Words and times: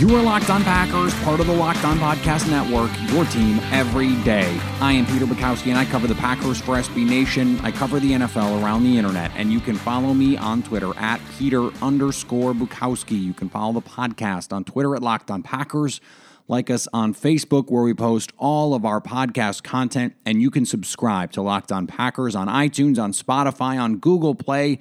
You 0.00 0.16
are 0.16 0.22
Locked 0.22 0.48
On 0.48 0.64
Packers, 0.64 1.12
part 1.22 1.40
of 1.40 1.46
the 1.46 1.52
Locked 1.52 1.84
On 1.84 1.98
Podcast 1.98 2.48
Network, 2.48 2.90
your 3.12 3.26
team 3.26 3.58
every 3.70 4.14
day. 4.22 4.58
I 4.80 4.92
am 4.92 5.04
Peter 5.04 5.26
Bukowski, 5.26 5.66
and 5.66 5.76
I 5.76 5.84
cover 5.84 6.06
the 6.06 6.14
Packers 6.14 6.58
for 6.58 6.76
SB 6.76 7.06
Nation. 7.06 7.60
I 7.60 7.70
cover 7.70 8.00
the 8.00 8.12
NFL 8.12 8.62
around 8.64 8.84
the 8.84 8.96
internet, 8.96 9.30
and 9.34 9.52
you 9.52 9.60
can 9.60 9.76
follow 9.76 10.14
me 10.14 10.38
on 10.38 10.62
Twitter 10.62 10.96
at 10.96 11.20
Peter 11.38 11.68
underscore 11.82 12.54
Bukowski. 12.54 13.22
You 13.22 13.34
can 13.34 13.50
follow 13.50 13.74
the 13.74 13.82
podcast 13.82 14.54
on 14.54 14.64
Twitter 14.64 14.96
at 14.96 15.02
Locked 15.02 15.30
On 15.30 15.42
Packers. 15.42 16.00
Like 16.48 16.70
us 16.70 16.88
on 16.94 17.12
Facebook, 17.12 17.70
where 17.70 17.82
we 17.82 17.92
post 17.92 18.32
all 18.38 18.72
of 18.72 18.86
our 18.86 19.02
podcast 19.02 19.62
content, 19.64 20.14
and 20.24 20.40
you 20.40 20.50
can 20.50 20.64
subscribe 20.64 21.30
to 21.32 21.42
Locked 21.42 21.72
On 21.72 21.86
Packers 21.86 22.34
on 22.34 22.48
iTunes, 22.48 22.98
on 22.98 23.12
Spotify, 23.12 23.78
on 23.78 23.98
Google 23.98 24.34
Play. 24.34 24.78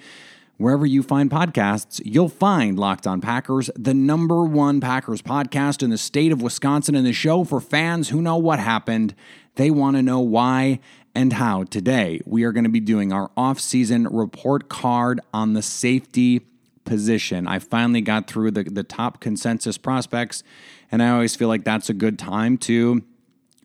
Wherever 0.59 0.85
you 0.85 1.01
find 1.01 1.31
podcasts, 1.31 2.01
you'll 2.03 2.27
find 2.27 2.77
Locked 2.77 3.07
On 3.07 3.21
Packers, 3.21 3.69
the 3.77 3.93
number 3.93 4.43
one 4.43 4.81
Packers 4.81 5.21
podcast 5.21 5.81
in 5.81 5.89
the 5.89 5.97
state 5.97 6.33
of 6.33 6.41
Wisconsin, 6.41 6.95
and 6.95 7.07
the 7.07 7.13
show 7.13 7.45
for 7.45 7.61
fans 7.61 8.09
who 8.09 8.21
know 8.21 8.35
what 8.35 8.59
happened. 8.59 9.15
They 9.55 9.71
want 9.71 9.95
to 9.95 10.01
know 10.01 10.19
why 10.19 10.81
and 11.15 11.31
how. 11.31 11.63
Today, 11.63 12.19
we 12.25 12.43
are 12.43 12.51
going 12.51 12.65
to 12.65 12.69
be 12.69 12.81
doing 12.81 13.13
our 13.13 13.31
off-season 13.37 14.09
report 14.11 14.67
card 14.67 15.21
on 15.33 15.53
the 15.53 15.61
safety 15.61 16.41
position. 16.83 17.47
I 17.47 17.59
finally 17.59 18.01
got 18.01 18.27
through 18.27 18.51
the, 18.51 18.63
the 18.63 18.83
top 18.83 19.21
consensus 19.21 19.77
prospects, 19.77 20.43
and 20.91 21.01
I 21.01 21.11
always 21.11 21.37
feel 21.37 21.47
like 21.47 21.63
that's 21.63 21.89
a 21.89 21.93
good 21.93 22.19
time 22.19 22.57
to 22.57 23.01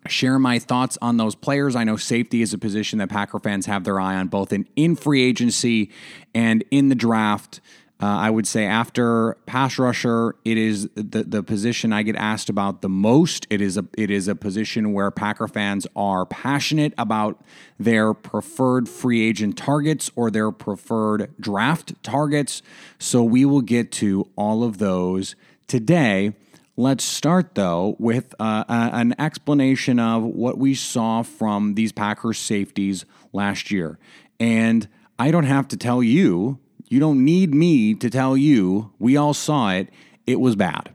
share 0.07 0.39
my 0.39 0.59
thoughts 0.59 0.99
on 1.01 1.17
those 1.17 1.35
players. 1.35 1.77
I 1.77 1.85
know 1.85 1.97
safety 1.97 2.43
is 2.43 2.53
a 2.53 2.59
position 2.59 2.99
that 2.99 3.09
Packer 3.09 3.39
fans 3.39 3.67
have 3.67 3.85
their 3.85 3.99
eye 4.01 4.17
on, 4.17 4.29
both 4.29 4.53
in, 4.53 4.69
in 4.77 4.97
free 4.97 5.23
agency 5.23 5.91
and 6.35 6.65
in 6.71 6.89
the 6.89 6.95
draft. 6.95 7.61
Uh, 8.03 8.07
I 8.07 8.29
would 8.29 8.47
say 8.47 8.67
after 8.67 9.35
pass 9.47 9.79
rusher, 9.79 10.35
it 10.45 10.59
is 10.59 10.91
the, 10.95 11.23
the 11.23 11.43
position 11.43 11.93
I 11.93 12.03
get 12.03 12.17
asked 12.17 12.51
about 12.51 12.83
the 12.83 12.89
most. 12.89 13.47
It 13.51 13.61
is 13.61 13.79
a 13.79 13.87
it 13.97 14.11
is 14.11 14.27
a 14.27 14.35
position 14.35 14.93
where 14.93 15.11
Packer 15.13 15.47
fans 15.47 15.87
are 15.95 16.27
passionate 16.27 16.93
about 16.99 17.43
their 17.79 18.13
preferred 18.13 18.89
free 18.89 19.27
agent 19.27 19.57
targets 19.57 20.11
or 20.17 20.31
their 20.31 20.51
preferred 20.51 21.33
draft 21.41 21.95
targets. 22.03 22.63
So 22.99 23.23
we 23.23 23.45
will 23.45 23.63
get 23.63 23.93
to 23.93 24.29
all 24.37 24.65
of 24.65 24.79
those 24.79 25.37
today. 25.69 26.35
Let's 26.77 27.05
start, 27.05 27.55
though, 27.55 27.95
with 28.01 28.35
uh, 28.41 28.65
an 28.69 29.15
explanation 29.17 30.01
of 30.01 30.25
what 30.25 30.59
we 30.59 30.75
saw 30.75 31.23
from 31.23 31.75
these 31.75 31.93
Packers 31.93 32.39
safeties 32.39 33.05
last 33.33 33.71
year. 33.71 33.97
And 34.41 34.89
I 35.17 35.31
don't 35.31 35.45
have 35.45 35.69
to 35.69 35.77
tell 35.77 36.03
you, 36.03 36.59
you 36.89 36.99
don't 36.99 37.25
need 37.25 37.55
me 37.55 37.95
to 37.95 38.11
tell 38.11 38.37
you, 38.37 38.91
we 38.99 39.17
all 39.17 39.35
saw 39.35 39.71
it. 39.71 39.89
It 40.27 40.41
was 40.41 40.57
bad. 40.57 40.91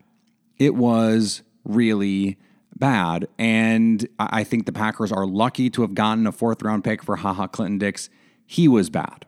It 0.58 0.76
was 0.76 1.44
really 1.64 2.38
bad. 2.78 3.30
And 3.38 4.06
I 4.20 4.44
think 4.44 4.66
the 4.66 4.74
Packers 4.74 5.14
are 5.14 5.26
lucky 5.26 5.70
to 5.70 5.82
have 5.84 5.94
gotten 5.94 6.28
a 6.28 6.34
fourth 6.34 6.62
round 6.62 6.84
pick 6.84 7.02
for 7.02 7.16
Ha 7.16 7.34
Ha 7.34 7.48
Clinton-Dix. 7.48 8.10
He 8.46 8.68
was 8.68 8.90
bad. 8.90 9.26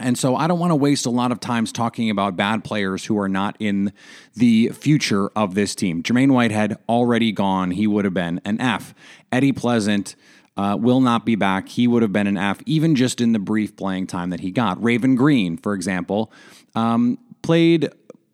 And 0.00 0.18
so 0.18 0.36
I 0.36 0.46
don't 0.46 0.58
want 0.58 0.70
to 0.70 0.76
waste 0.76 1.06
a 1.06 1.10
lot 1.10 1.32
of 1.32 1.40
times 1.40 1.72
talking 1.72 2.10
about 2.10 2.36
bad 2.36 2.64
players 2.64 3.04
who 3.04 3.18
are 3.18 3.28
not 3.28 3.56
in 3.58 3.92
the 4.34 4.68
future 4.68 5.28
of 5.36 5.54
this 5.54 5.74
team. 5.74 6.02
Jermaine 6.02 6.32
Whitehead 6.32 6.78
already 6.88 7.32
gone. 7.32 7.70
He 7.70 7.86
would 7.86 8.04
have 8.04 8.14
been 8.14 8.40
an 8.44 8.60
F. 8.60 8.94
Eddie 9.30 9.52
Pleasant 9.52 10.16
uh, 10.56 10.76
will 10.78 11.00
not 11.00 11.24
be 11.24 11.36
back. 11.36 11.68
He 11.68 11.86
would 11.86 12.02
have 12.02 12.12
been 12.12 12.26
an 12.26 12.36
F, 12.36 12.60
even 12.66 12.94
just 12.94 13.20
in 13.20 13.32
the 13.32 13.38
brief 13.38 13.76
playing 13.76 14.06
time 14.06 14.30
that 14.30 14.40
he 14.40 14.50
got. 14.50 14.82
Raven 14.82 15.14
Greene, 15.14 15.56
for 15.56 15.74
example, 15.74 16.32
um, 16.74 17.18
played 17.42 17.88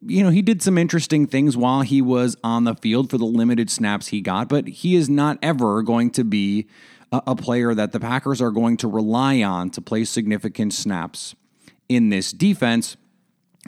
you 0.08 0.22
know, 0.22 0.30
he 0.30 0.42
did 0.42 0.62
some 0.62 0.78
interesting 0.78 1.26
things 1.26 1.56
while 1.56 1.80
he 1.80 2.00
was 2.00 2.36
on 2.44 2.64
the 2.64 2.74
field 2.76 3.10
for 3.10 3.18
the 3.18 3.24
limited 3.24 3.68
snaps 3.70 4.08
he 4.08 4.20
got, 4.20 4.48
but 4.48 4.68
he 4.68 4.94
is 4.94 5.08
not 5.08 5.38
ever 5.42 5.82
going 5.82 6.10
to 6.10 6.22
be 6.22 6.68
a 7.12 7.34
player 7.34 7.74
that 7.74 7.92
the 7.92 8.00
Packers 8.00 8.40
are 8.40 8.50
going 8.50 8.76
to 8.76 8.88
rely 8.88 9.42
on 9.42 9.70
to 9.70 9.80
play 9.80 10.04
significant 10.04 10.74
snaps 10.74 11.34
in 11.88 12.10
this 12.10 12.32
defense. 12.32 12.96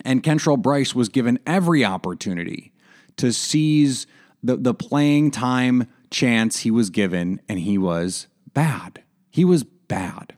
And 0.04 0.22
Kentrell 0.22 0.60
Brice 0.60 0.94
was 0.94 1.08
given 1.08 1.38
every 1.46 1.84
opportunity 1.84 2.72
to 3.16 3.32
seize 3.32 4.06
the, 4.42 4.56
the 4.56 4.74
playing 4.74 5.30
time 5.30 5.88
chance 6.10 6.60
he 6.60 6.70
was 6.70 6.90
given, 6.90 7.40
and 7.48 7.58
he 7.58 7.76
was 7.76 8.28
bad. 8.54 9.02
He 9.30 9.44
was 9.44 9.64
bad. 9.64 10.34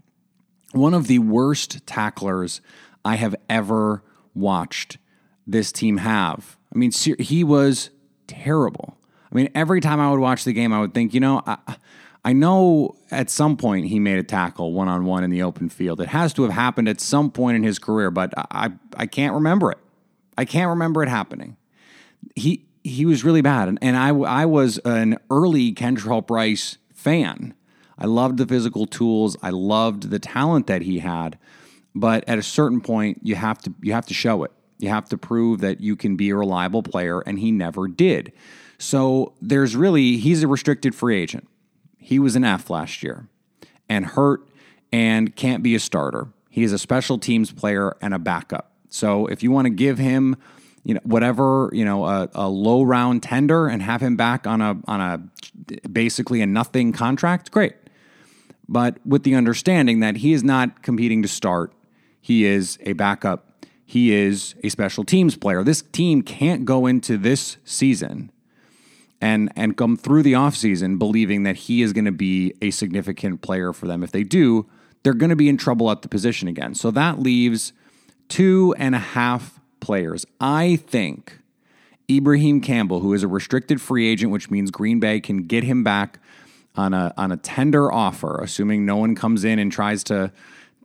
One 0.73 0.95
of 0.95 1.07
the 1.07 1.19
worst 1.19 1.87
tacklers 1.87 2.61
I 3.05 3.17
have 3.17 3.37
ever 3.49 4.03
watched 4.35 4.99
this 5.47 5.73
team 5.73 5.99
have. 5.99 6.57
I 6.75 6.79
mean, 6.79 6.93
he 6.93 7.45
was 7.45 7.91
terrible. 8.27 8.97
I 9.31 9.35
mean, 9.35 9.51
every 9.55 9.81
time 9.81 10.01
I 10.01 10.11
would 10.11 10.21
watch 10.21 10.45
the 10.45 10.53
game, 10.53 10.73
I 10.73 10.81
would 10.81 10.95
think, 10.95 11.15
you 11.15 11.21
know, 11.21 11.43
I, 11.47 11.77
I 12.25 12.33
know 12.33 12.97
at 13.11 13.31
some 13.31 13.57
point 13.57 13.87
he 13.87 13.99
made 13.99 14.19
a 14.19 14.23
tackle 14.23 14.73
one 14.73 14.89
on 14.89 15.05
one 15.05 15.25
in 15.25 15.31
the 15.31 15.43
open 15.43 15.69
field. 15.69 16.01
It 16.01 16.09
has 16.09 16.35
to 16.35 16.43
have 16.43 16.53
happened 16.53 16.89
at 16.89 17.01
some 17.01 17.31
point 17.31 17.57
in 17.57 17.63
his 17.63 17.79
career, 17.79 18.11
but 18.11 18.35
I, 18.37 18.73
I 18.97 19.07
can't 19.07 19.35
remember 19.35 19.71
it. 19.73 19.79
I 20.37 20.45
can't 20.45 20.69
remember 20.69 21.03
it 21.03 21.09
happening. 21.09 21.57
He 22.35 22.67
he 22.83 23.05
was 23.05 23.25
really 23.25 23.43
bad, 23.43 23.69
and, 23.69 23.79
and 23.83 23.97
I 23.97 24.09
I 24.09 24.47
was 24.47 24.79
an 24.79 25.19
early 25.31 25.73
Kentrell 25.73 26.27
Brice 26.27 26.79
fan. 26.95 27.55
I 27.99 28.07
loved 28.07 28.39
the 28.39 28.47
physical 28.47 28.87
tools. 28.87 29.37
I 29.43 29.51
loved 29.51 30.11
the 30.11 30.19
talent 30.19 30.67
that 30.69 30.83
he 30.83 31.01
had, 31.01 31.39
but 31.95 32.25
at 32.27 32.39
a 32.39 32.43
certain 32.43 32.81
point, 32.81 33.21
you 33.23 33.35
have 33.35 33.61
to 33.63 33.75
you 33.83 33.93
have 33.93 34.07
to 34.07 34.15
show 34.15 34.45
it. 34.45 34.53
You 34.79 34.89
have 34.89 35.09
to 35.11 35.19
prove 35.19 35.61
that 35.61 35.81
you 35.81 35.97
can 35.97 36.17
be 36.17 36.31
a 36.31 36.37
reliable 36.37 36.83
player, 36.83 37.21
and 37.21 37.39
he 37.39 37.53
never 37.53 37.89
did. 37.89 38.33
So 38.79 39.35
there's 39.43 39.77
really 39.77 40.17
he's 40.17 40.43
a 40.43 40.49
restricted 40.49 40.95
free 40.95 41.21
agent. 41.21 41.49
He 42.01 42.19
was 42.19 42.35
an 42.35 42.45
F 42.45 42.71
last 42.71 43.03
year 43.03 43.29
and 43.89 44.07
hurt 44.07 44.49
and 44.91 45.37
can't 45.37 45.63
be 45.63 45.75
a 45.75 45.81
starter. 45.81 46.29
He 46.49 46.65
is 46.65 46.73
a 46.73 46.79
special 46.79 47.19
teams 47.19 47.53
player 47.53 47.97
and 48.01 48.13
a 48.13 48.19
backup. 48.19 48.73
So 48.89 49.27
if 49.27 49.43
you 49.43 49.51
want 49.51 49.67
to 49.67 49.71
give 49.71 49.99
him, 49.99 50.37
you 50.83 50.95
know, 50.95 51.01
whatever, 51.05 51.71
you 51.73 51.85
know, 51.85 52.05
a, 52.07 52.29
a 52.35 52.49
low 52.49 52.83
round 52.83 53.23
tender 53.23 53.69
and 53.69 53.83
have 53.83 54.01
him 54.01 54.17
back 54.17 54.47
on 54.47 54.61
a 54.61 54.79
on 54.89 55.01
a 55.01 55.89
basically 55.89 56.41
a 56.41 56.47
nothing 56.47 56.93
contract, 56.93 57.53
great. 57.53 57.75
But 58.69 58.97
with 59.05 59.23
the 59.23 59.35
understanding 59.35 60.01
that 60.01 60.17
he 60.17 60.33
is 60.33 60.43
not 60.43 60.83
competing 60.83 61.23
to 61.23 61.29
start, 61.29 61.73
he 62.21 62.45
is 62.45 62.79
a 62.83 62.95
backup. 62.95 63.67
He 63.85 64.13
is 64.13 64.55
a 64.63 64.69
special 64.69 65.05
teams 65.05 65.37
player. 65.37 65.63
This 65.63 65.83
team 65.83 66.23
can't 66.23 66.65
go 66.65 66.87
into 66.87 67.17
this 67.19 67.57
season 67.65 68.31
and 69.21 69.53
and 69.57 69.77
come 69.77 69.97
through 69.97 70.23
the 70.23 70.33
offseason 70.33 70.99
believing 70.99 71.43
that 71.43 71.57
he 71.57 71.83
is 71.83 71.93
going 71.93 72.05
to 72.05 72.13
be 72.13 72.55
a 72.63 72.71
significant 72.71 73.43
player 73.43 73.73
for 73.73 73.87
them. 73.87 74.03
If 74.03 74.13
they 74.13 74.25
do, 74.25 74.67
they're 75.03 75.15
going 75.15 75.31
to 75.31 75.37
be 75.37 75.49
in 75.49 75.57
trouble 75.57 75.91
at 75.91 76.03
the 76.03 76.09
position 76.09 76.49
again. 76.49 76.75
So 76.75 76.91
that 76.91 77.21
leaves 77.21 77.73
two 78.29 78.75
and 78.79 78.95
a 78.95 78.99
half 78.99 79.61
players. 79.81 80.27
I 80.41 80.77
think 80.77 81.39
Ibrahim 82.11 82.61
Campbell, 82.61 83.01
who 83.01 83.13
is 83.15 83.23
a 83.23 83.29
restricted 83.29 83.81
free 83.81 84.09
agent, 84.09 84.33
which 84.33 84.51
means 84.51 84.71
Green 84.71 85.01
Bay 85.01 85.21
can 85.21 85.47
get 85.47 85.65
him 85.65 85.85
back 85.85 86.19
on 86.77 86.95
a 86.95 87.13
on 87.17 87.33
a 87.33 87.37
tender 87.37 87.93
offer, 87.93 88.41
assuming 88.41 88.87
no 88.87 88.97
one 88.97 89.15
comes 89.15 89.45
in 89.45 89.59
and 89.59 89.71
tries 89.71 90.05
to 90.05 90.33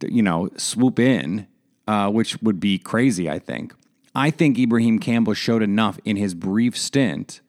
you 0.02 0.22
know, 0.22 0.50
swoop 0.58 1.00
in, 1.00 1.48
uh, 1.88 2.10
which 2.10 2.42
would 2.42 2.60
be 2.60 2.78
crazy, 2.78 3.30
I 3.30 3.40
think. 3.40 3.74
I 4.14 4.32
think 4.32 4.58
Ibrahim 4.58 5.00
Campbell 5.00 5.34
showed 5.34 5.62
enough 5.62 6.00
in 6.06 6.16
his 6.16 6.34
brief 6.34 6.78
stint 6.78 7.42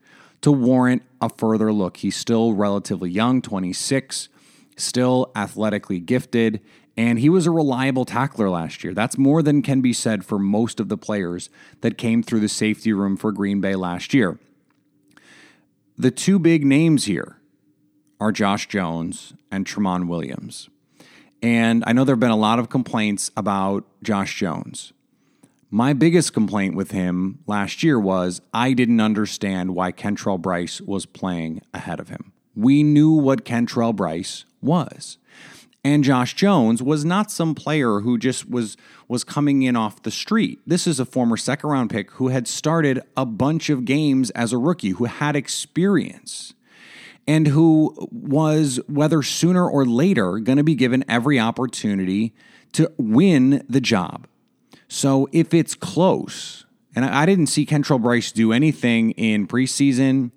to 0.43 0.53
warrant 0.53 1.03
a 1.21 1.29
further 1.29 1.73
look. 1.73 1.99
He's 1.99 2.17
still 2.17 2.53
relatively 2.53 3.11
young, 3.11 3.43
26, 3.43 4.29
still 4.77 5.31
athletically 5.35 6.01
gifted, 6.01 6.61
and 6.97 7.19
he 7.19 7.29
was 7.29 7.47
a 7.47 7.51
reliable 7.51 8.05
tackler 8.05 8.49
last 8.49 8.83
year. 8.83 8.95
That's 8.95 9.19
more 9.19 9.43
than 9.43 9.63
can 9.63 9.81
be 9.81 9.93
said 9.93 10.25
for 10.25 10.39
most 10.39 10.81
of 10.81 10.89
the 10.89 10.97
players 10.97 11.51
that 11.83 11.99
came 11.99 12.23
through 12.23 12.41
the 12.41 12.49
safety 12.49 12.93
room 12.93 13.17
for 13.17 13.33
Green 13.33 13.61
Bay 13.61 13.75
last 13.75 14.15
year. 14.15 14.39
The 15.99 16.11
two 16.11 16.39
big 16.39 16.65
names 16.65 17.05
here 17.05 17.39
are 18.21 18.33
Josh 18.33 18.69
Jones 18.69 19.35
and 19.51 19.67
Tramon 19.67 20.09
Williams. 20.09 20.69
And 21.43 21.85
I 21.87 21.93
know 21.93 22.05
there 22.05 22.15
have 22.15 22.21
been 22.21 22.31
a 22.31 22.37
lot 22.37 22.59
of 22.59 22.71
complaints 22.71 23.31
about 23.37 23.85
Josh 24.03 24.39
Jones. 24.39 24.93
My 25.77 25.93
biggest 25.93 26.33
complaint 26.33 26.75
with 26.75 26.93
him 26.93 27.41
last 27.47 27.83
year 27.83 28.01
was 28.01 28.41
I 28.55 28.73
didn't 28.73 29.03
understand 29.03 29.75
why 29.75 29.93
Kentrell 29.93 30.41
Brice 30.41 30.81
was 30.81 31.05
playing 31.05 31.61
ahead 31.75 32.01
of 32.01 32.09
him. 32.09 32.33
We 32.55 32.83
knew 32.83 33.11
what 33.11 33.45
Kentrell 33.45 33.95
Brice 33.95 34.47
was. 34.63 35.19
And 35.85 36.03
Josh 36.03 36.35
Jones 36.35 36.83
was 36.83 37.05
not 37.05 37.31
some 37.31 37.55
player 37.55 38.01
who 38.01 38.17
just 38.17 38.49
was 38.49 38.79
was 39.07 39.23
coming 39.23 39.61
in 39.61 39.77
off 39.77 40.03
the 40.03 40.11
street. 40.11 40.61
This 40.67 40.87
is 40.87 40.99
a 40.99 41.05
former 41.05 41.37
second 41.37 41.69
round 41.69 41.91
pick 41.91 42.11
who 42.13 42.29
had 42.29 42.49
started 42.49 43.03
a 43.15 43.27
bunch 43.27 43.69
of 43.69 43.85
games 43.85 44.31
as 44.31 44.55
a 44.55 44.59
rookie, 44.59 44.93
who 44.93 45.05
had 45.05 45.37
experience 45.37 46.55
and 47.29 47.49
who 47.49 48.09
was 48.11 48.81
whether 48.89 49.23
sooner 49.23 49.69
or 49.69 49.85
later 49.85 50.39
going 50.39 50.57
to 50.57 50.65
be 50.65 50.75
given 50.75 51.05
every 51.07 51.39
opportunity 51.39 52.33
to 52.73 52.91
win 52.97 53.63
the 53.69 53.83
job. 53.83 54.27
So 54.89 55.29
if 55.33 55.53
it's 55.53 55.75
close, 55.75 56.65
and 56.95 57.05
I 57.05 57.27
didn't 57.27 57.49
see 57.49 57.67
Kentrell 57.67 58.01
Brice 58.01 58.33
do 58.33 58.53
anything 58.53 59.11
in 59.13 59.47
preseason, 59.47 60.31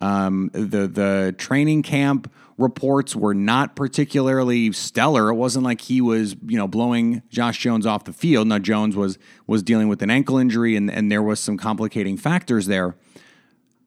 um, 0.00 0.50
the 0.52 0.86
the 0.86 1.34
training 1.38 1.82
camp 1.82 2.30
reports 2.58 3.16
were 3.16 3.34
not 3.34 3.74
particularly 3.74 4.70
stellar. 4.72 5.30
It 5.30 5.34
wasn't 5.34 5.64
like 5.64 5.80
he 5.80 6.00
was, 6.00 6.36
you 6.46 6.56
know, 6.56 6.68
blowing 6.68 7.22
Josh 7.30 7.58
Jones 7.58 7.86
off 7.86 8.04
the 8.04 8.12
field. 8.12 8.48
Now 8.48 8.58
Jones 8.58 8.96
was 8.96 9.18
was 9.46 9.62
dealing 9.62 9.88
with 9.88 10.02
an 10.02 10.10
ankle 10.10 10.38
injury 10.38 10.76
and, 10.76 10.90
and 10.90 11.10
there 11.10 11.22
was 11.22 11.40
some 11.40 11.56
complicating 11.56 12.16
factors 12.16 12.66
there. 12.66 12.96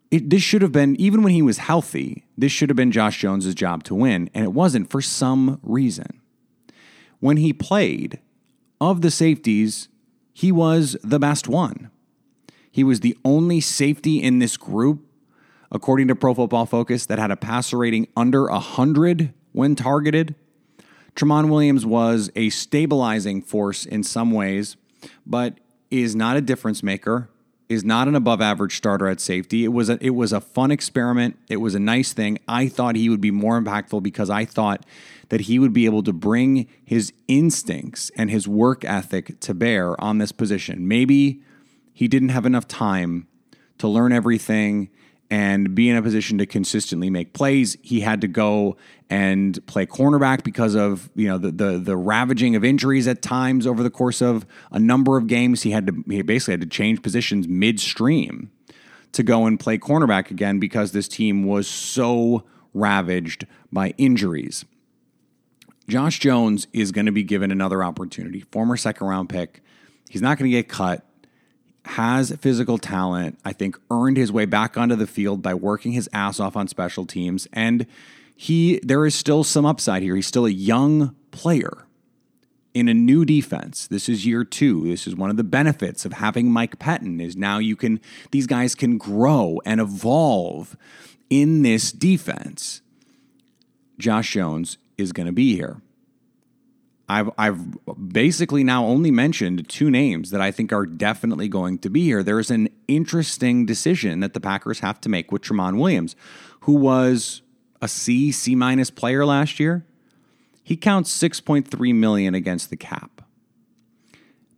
It, 0.10 0.30
this 0.30 0.42
should 0.42 0.62
have 0.62 0.72
been, 0.72 0.96
even 0.96 1.22
when 1.22 1.34
he 1.34 1.42
was 1.42 1.58
healthy, 1.58 2.26
this 2.38 2.54
should 2.54 2.70
have 2.70 2.78
been 2.78 2.94
Josh 2.94 3.20
Jones's 3.20 3.54
job 3.54 3.84
to 3.84 3.94
win, 3.94 4.30
and 4.34 4.46
it 4.46 4.54
wasn't 4.54 4.90
for 4.90 5.02
some 5.02 5.60
reason. 5.64 6.22
When 7.20 7.36
he 7.36 7.52
played, 7.52 8.20
of 8.80 9.02
the 9.02 9.12
safeties, 9.12 9.90
he 10.38 10.52
was 10.52 10.96
the 11.04 11.20
best 11.20 11.48
one. 11.48 11.90
He 12.70 12.84
was 12.84 13.00
the 13.00 13.18
only 13.26 13.60
safety 13.60 14.22
in 14.22 14.40
this 14.40 14.56
group 14.56 15.04
according 15.72 16.08
to 16.08 16.16
Pro 16.16 16.34
Football 16.34 16.66
Focus, 16.66 17.06
that 17.06 17.20
had 17.20 17.32
a 17.32 17.36
passer 17.36 17.78
rating 17.78 18.08
under 18.16 18.50
100 18.50 19.34
when 19.52 19.76
targeted. 19.76 20.36
Tramon 21.16 21.50
Williams 21.50 21.86
was 21.86 22.30
a 22.36 22.50
stabilizing 22.50 23.42
force 23.42 23.86
in 23.86 24.04
some 24.04 24.32
ways, 24.32 24.78
but 25.26 25.60
is 25.90 26.16
not 26.16 26.38
a 26.38 26.42
difference 26.42 26.84
maker, 26.84 27.30
is 27.70 27.84
not 27.84 28.08
an 28.08 28.16
above 28.16 28.42
average 28.42 28.78
starter 28.78 29.08
at 29.08 29.20
safety. 29.20 29.64
It 29.66 29.70
was 29.70 29.90
a, 29.90 29.98
it 30.02 30.12
was 30.12 30.32
a 30.32 30.40
fun 30.40 30.72
experiment. 30.72 31.38
It 31.50 31.58
was 31.58 31.76
a 31.76 31.80
nice 31.80 32.14
thing. 32.14 32.40
I 32.48 32.68
thought 32.68 32.96
he 32.96 33.10
would 33.10 33.22
be 33.22 33.32
more 33.32 33.62
impactful 33.62 34.04
because 34.04 34.30
I 34.30 34.46
thought 34.46 34.86
that 35.30 35.42
he 35.42 35.60
would 35.60 35.74
be 35.74 35.86
able 35.86 36.04
to 36.04 36.14
bring 36.14 36.68
his 36.86 37.12
instincts 37.28 38.10
and 38.16 38.30
his 38.30 38.48
work 38.48 38.86
ethic 38.86 39.40
to 39.42 39.54
bear 39.54 40.00
on 40.02 40.18
this 40.18 40.32
position. 40.32 40.88
Maybe 40.88 41.42
he 41.94 42.08
didn't 42.08 42.30
have 42.30 42.46
enough 42.46 42.68
time 42.68 43.28
to 43.80 43.88
learn 43.88 44.14
everything 44.14 44.90
and 45.30 45.76
be 45.76 45.90
in 45.90 45.96
a 45.96 46.02
position 46.02 46.38
to 46.38 46.46
consistently 46.46 47.10
make 47.10 47.34
plays. 47.34 47.78
He 47.82 48.00
had 48.00 48.22
to 48.22 48.28
go 48.28 48.78
and 49.10 49.66
play 49.68 49.86
cornerback 49.86 50.44
because 50.44 50.76
of 50.76 51.10
you 51.16 51.28
know 51.28 51.38
the 51.38 51.52
the, 51.52 51.78
the 51.78 51.98
ravaging 51.98 52.56
of 52.56 52.64
injuries 52.64 53.08
at 53.08 53.22
times 53.22 53.68
over 53.68 53.84
the 53.84 53.90
course 53.90 54.22
of 54.22 54.46
a 54.72 54.80
number 54.80 55.18
of 55.18 55.28
games. 55.28 55.64
He 55.64 55.72
had 55.72 55.88
to 55.88 56.04
he 56.08 56.22
basically 56.22 56.54
had 56.54 56.62
to 56.62 56.68
change 56.68 57.02
positions 57.02 57.48
midstream 57.48 58.52
to 59.14 59.24
go 59.24 59.46
and 59.46 59.60
play 59.60 59.78
cornerback 59.78 60.32
again 60.32 60.60
because 60.60 60.92
this 60.92 61.08
team 61.08 61.44
was 61.44 61.68
so 61.68 62.44
ravaged 62.74 63.46
by 63.72 63.94
injuries. 63.98 64.66
Josh 65.88 66.20
Jones 66.20 66.68
is 66.74 66.92
going 66.92 67.06
to 67.06 67.14
be 67.14 67.24
given 67.24 67.50
another 67.50 67.84
opportunity. 67.84 68.42
Former 68.52 68.76
second 68.76 69.08
round 69.08 69.30
pick. 69.30 69.62
He's 70.10 70.22
not 70.22 70.38
going 70.38 70.52
to 70.52 70.56
get 70.56 70.68
cut 70.70 71.07
has 71.90 72.32
physical 72.40 72.78
talent, 72.78 73.40
I 73.44 73.54
think 73.54 73.78
earned 73.90 74.18
his 74.18 74.32
way 74.32 74.46
back 74.46 74.78
onto 74.78 74.96
the 74.96 75.08
field 75.08 75.42
by 75.42 75.54
working 75.54 75.92
his 75.92 76.10
ass 76.14 76.40
off 76.40 76.56
on 76.56 76.68
special 76.68 77.06
teams 77.06 77.48
and 77.54 77.86
he 78.36 78.80
there 78.84 79.06
is 79.06 79.16
still 79.16 79.44
some 79.44 79.66
upside 79.66 80.04
here. 80.04 80.16
He's 80.16 80.28
still 80.28 80.46
a 80.46 80.52
young 80.52 81.16
player 81.32 81.88
in 82.74 82.88
a 82.88 82.94
new 82.94 83.26
defense. 83.26 83.88
This 83.88 84.08
is 84.08 84.28
year 84.28 84.44
2. 84.44 84.88
This 84.88 85.08
is 85.08 85.16
one 85.16 85.32
of 85.32 85.38
the 85.38 85.44
benefits 85.44 86.06
of 86.06 86.14
having 86.14 86.52
Mike 86.52 86.78
Pettine 86.78 87.20
is 87.20 87.36
now 87.36 87.58
you 87.58 87.76
can 87.76 88.00
these 88.32 88.46
guys 88.46 88.76
can 88.76 89.00
grow 89.00 89.60
and 89.66 89.82
evolve 89.82 90.78
in 91.30 91.64
this 91.64 91.92
defense. 91.92 92.82
Josh 93.98 94.32
Jones 94.32 94.78
is 94.98 95.12
going 95.12 95.26
to 95.26 95.34
be 95.34 95.56
here. 95.56 95.82
I've 97.10 97.30
I've 97.38 97.60
basically 98.12 98.64
now 98.64 98.86
only 98.86 99.12
mentioned 99.12 99.70
two 99.70 99.90
names 99.90 100.32
that 100.32 100.42
I 100.42 100.52
think 100.52 100.74
are 100.74 100.86
definitely 100.86 101.48
going 101.48 101.78
to 101.80 101.90
be 101.90 102.04
here. 102.04 102.22
There's 102.22 102.52
an 102.52 102.70
interesting 102.88 103.66
decision 103.66 104.20
that 104.20 104.34
the 104.34 104.42
Packers 104.42 104.80
have 104.80 105.00
to 105.02 105.10
make 105.10 105.32
with 105.32 105.42
Tramon 105.42 105.80
Williams, 105.80 106.16
who 106.62 106.74
was 106.74 107.42
a 107.82 107.88
C 107.88 108.32
C 108.32 108.56
minus 108.56 108.90
player 108.90 109.26
last 109.26 109.60
year. 109.60 109.86
He 110.64 110.76
counts 110.76 111.18
6.3 111.18 111.96
million 111.96 112.36
against 112.36 112.70
the 112.70 112.76
cap, 112.76 113.22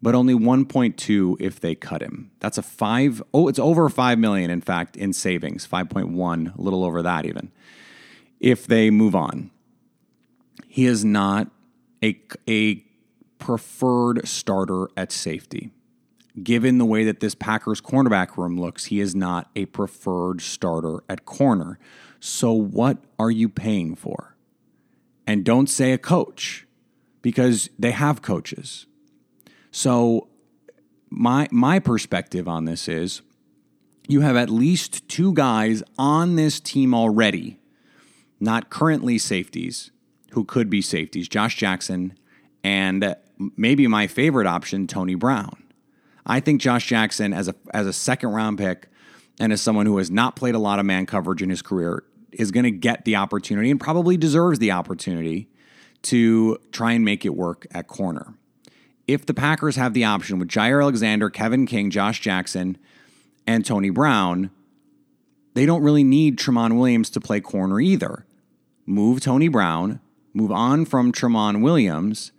but 0.01 0.15
only 0.15 0.33
1.2 0.33 1.37
if 1.39 1.59
they 1.59 1.75
cut 1.75 2.01
him. 2.01 2.31
That's 2.39 2.57
a 2.57 2.63
five. 2.63 3.21
Oh, 3.31 3.47
it's 3.47 3.59
over 3.59 3.87
5 3.89 4.17
million 4.17 4.49
in 4.49 4.61
fact 4.61 4.97
in 4.97 5.13
savings. 5.13 5.67
5.1, 5.67 6.57
a 6.57 6.61
little 6.61 6.83
over 6.83 7.03
that 7.03 7.27
even. 7.27 7.51
If 8.39 8.65
they 8.65 8.89
move 8.89 9.15
on, 9.15 9.51
he 10.67 10.87
is 10.87 11.05
not 11.05 11.51
a, 12.03 12.19
a 12.47 12.83
preferred 13.39 14.27
starter 14.27 14.89
at 14.95 15.11
safety. 15.11 15.71
Given 16.41 16.77
the 16.77 16.85
way 16.85 17.03
that 17.03 17.19
this 17.19 17.35
Packers 17.35 17.81
cornerback 17.81 18.37
room 18.37 18.59
looks, 18.59 18.85
he 18.85 18.99
is 18.99 19.15
not 19.15 19.49
a 19.55 19.65
preferred 19.65 20.41
starter 20.41 21.03
at 21.09 21.25
corner. 21.25 21.79
So, 22.19 22.53
what 22.53 22.97
are 23.17 23.31
you 23.31 23.49
paying 23.49 23.95
for? 23.95 24.35
And 25.25 25.43
don't 25.43 25.67
say 25.67 25.91
a 25.91 25.97
coach 25.97 26.67
because 27.21 27.69
they 27.77 27.91
have 27.91 28.21
coaches. 28.21 28.85
So, 29.71 30.27
my, 31.09 31.47
my 31.51 31.79
perspective 31.79 32.47
on 32.47 32.65
this 32.65 32.87
is 32.87 33.21
you 34.07 34.21
have 34.21 34.35
at 34.35 34.49
least 34.49 35.07
two 35.07 35.33
guys 35.33 35.83
on 35.97 36.35
this 36.35 36.59
team 36.59 36.93
already, 36.93 37.59
not 38.39 38.69
currently 38.69 39.17
safeties, 39.17 39.91
who 40.31 40.43
could 40.43 40.69
be 40.69 40.81
safeties 40.81 41.27
Josh 41.27 41.55
Jackson 41.55 42.17
and 42.63 43.15
maybe 43.55 43.87
my 43.87 44.07
favorite 44.07 44.47
option, 44.47 44.87
Tony 44.87 45.15
Brown. 45.15 45.63
I 46.25 46.39
think 46.39 46.61
Josh 46.61 46.87
Jackson, 46.87 47.33
as 47.33 47.47
a, 47.47 47.55
as 47.73 47.87
a 47.87 47.93
second 47.93 48.29
round 48.29 48.57
pick 48.57 48.89
and 49.39 49.53
as 49.53 49.61
someone 49.61 49.85
who 49.85 49.97
has 49.97 50.11
not 50.11 50.35
played 50.35 50.55
a 50.55 50.59
lot 50.59 50.79
of 50.79 50.85
man 50.85 51.05
coverage 51.05 51.41
in 51.41 51.49
his 51.49 51.61
career, 51.61 52.03
is 52.31 52.51
going 52.51 52.65
to 52.65 52.71
get 52.71 53.05
the 53.05 53.15
opportunity 53.15 53.71
and 53.71 53.79
probably 53.79 54.17
deserves 54.17 54.59
the 54.59 54.71
opportunity 54.71 55.49
to 56.03 56.57
try 56.71 56.91
and 56.91 57.03
make 57.03 57.25
it 57.25 57.35
work 57.35 57.65
at 57.71 57.87
corner. 57.87 58.35
If 59.07 59.25
the 59.25 59.33
Packers 59.33 59.75
have 59.75 59.93
the 59.93 60.03
option 60.03 60.37
with 60.37 60.49
Jaire 60.49 60.81
Alexander, 60.81 61.29
Kevin 61.29 61.65
King, 61.65 61.89
Josh 61.89 62.21
Jackson, 62.21 62.77
and 63.47 63.65
Tony 63.65 63.89
Brown, 63.89 64.51
they 65.55 65.65
don't 65.65 65.81
really 65.81 66.03
need 66.03 66.37
Tramon 66.37 66.77
Williams 66.77 67.09
to 67.11 67.19
play 67.19 67.41
corner 67.41 67.79
either. 67.79 68.25
Move 68.85 69.21
Tony 69.21 69.47
Brown, 69.47 69.99
move 70.33 70.51
on 70.51 70.85
from 70.85 71.11
Tramon 71.11 71.61
Williams, 71.61 72.31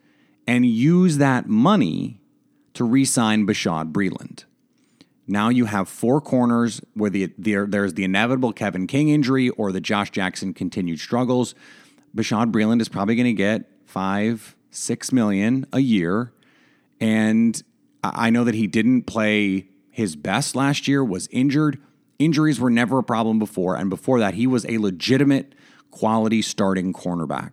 and 0.47 0.67
use 0.67 1.19
that 1.19 1.49
money 1.49 2.21
to 2.75 2.85
re 2.85 3.05
sign 3.05 3.47
Bashaud 3.47 3.93
Breeland. 3.93 4.45
Now 5.27 5.49
you 5.49 5.67
have 5.67 5.89
four 5.89 6.21
corners 6.21 6.81
where 6.95 7.11
the, 7.11 7.33
the, 7.39 7.65
there's 7.67 7.95
the 7.95 8.03
inevitable 8.03 8.53
Kevin 8.53 8.89
King 8.89 9.11
injury 9.11 9.49
or 9.51 9.71
the 9.71 9.81
Josh 9.81 10.11
Jackson 10.11 10.53
continued 10.53 10.99
struggles. 10.99 11.55
Bashaud 12.17 12.51
Breeland 12.51 12.81
is 12.81 12.89
probably 12.89 13.15
going 13.15 13.27
to 13.27 13.33
get 13.33 13.71
five, 13.85 14.57
six 14.71 15.13
million 15.13 15.67
a 15.73 15.79
year. 15.79 16.33
And 17.01 17.63
I 18.03 18.31
know 18.31 18.43
that 18.43 18.57
he 18.57 18.67
didn't 18.67 19.03
play 19.03 19.69
his 19.91 20.17
best 20.17 20.57
last 20.57 20.89
year, 20.89 21.05
was 21.05 21.29
injured. 21.31 21.81
Injuries 22.19 22.59
were 22.59 22.71
never 22.71 22.99
a 22.99 23.05
problem 23.05 23.39
before. 23.39 23.77
And 23.77 23.89
before 23.89 24.19
that, 24.19 24.35
he 24.35 24.49
was 24.49 24.67
a 24.67 24.79
legitimate 24.79 25.55
quality 25.93 26.43
starting 26.43 26.93
cornerback 26.93 27.53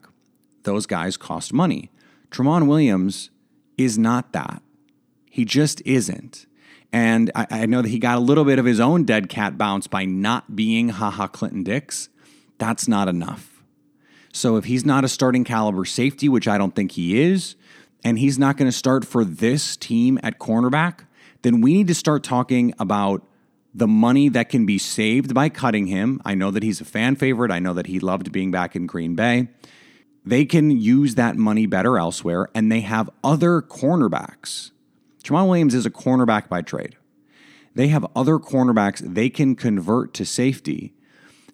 those 0.67 0.85
guys 0.85 1.17
cost 1.17 1.53
money. 1.53 1.89
Tramon 2.29 2.67
Williams 2.67 3.31
is 3.77 3.97
not 3.97 4.33
that. 4.33 4.61
He 5.25 5.45
just 5.45 5.81
isn't. 5.85 6.45
And 6.91 7.31
I, 7.33 7.47
I, 7.49 7.65
know 7.65 7.81
that 7.81 7.89
he 7.89 7.99
got 7.99 8.17
a 8.17 8.21
little 8.21 8.43
bit 8.43 8.59
of 8.59 8.65
his 8.65 8.79
own 8.79 9.03
dead 9.03 9.29
cat 9.29 9.57
bounce 9.57 9.87
by 9.87 10.05
not 10.05 10.55
being 10.55 10.89
Ha 10.89 11.09
Ha 11.09 11.27
Clinton-Dix. 11.27 12.09
That's 12.57 12.87
not 12.87 13.07
enough. 13.07 13.63
So 14.33 14.57
if 14.57 14.65
he's 14.65 14.85
not 14.85 15.03
a 15.03 15.07
starting 15.07 15.43
caliber 15.43 15.85
safety, 15.85 16.29
which 16.29 16.47
I 16.47 16.57
don't 16.57 16.75
think 16.75 16.91
he 16.91 17.21
is, 17.21 17.55
and 18.03 18.19
he's 18.19 18.37
not 18.37 18.57
going 18.57 18.69
to 18.69 18.77
start 18.77 19.05
for 19.05 19.25
this 19.25 19.75
team 19.77 20.19
at 20.21 20.39
cornerback, 20.39 21.05
then 21.41 21.61
we 21.61 21.73
need 21.73 21.87
to 21.87 21.95
start 21.95 22.23
talking 22.23 22.73
about 22.79 23.25
the 23.73 23.87
money 23.87 24.29
that 24.29 24.49
can 24.49 24.65
be 24.65 24.77
saved 24.77 25.33
by 25.33 25.49
cutting 25.49 25.87
him. 25.87 26.21
I 26.25 26.35
know 26.35 26.51
that 26.51 26.63
he's 26.63 26.81
a 26.81 26.85
fan 26.85 27.15
favorite. 27.15 27.51
I 27.51 27.59
know 27.59 27.73
that 27.73 27.87
he 27.87 27.99
loved 27.99 28.31
being 28.31 28.51
back 28.51 28.75
in 28.75 28.85
Green 28.85 29.15
Bay. 29.15 29.49
They 30.27 30.43
can 30.43 30.71
use 30.71 31.15
that 31.15 31.37
money 31.37 31.65
better 31.67 31.97
elsewhere, 31.97 32.49
and 32.53 32.69
they 32.69 32.81
have 32.81 33.09
other 33.23 33.61
cornerbacks. 33.61 34.71
Jamal 35.23 35.47
Williams 35.47 35.73
is 35.73 35.85
a 35.85 35.89
cornerback 35.89 36.49
by 36.49 36.61
trade. 36.61 36.97
They 37.75 37.87
have 37.87 38.05
other 38.13 38.37
cornerbacks 38.37 38.99
they 38.99 39.29
can 39.29 39.55
convert 39.55 40.13
to 40.15 40.25
safety 40.25 40.93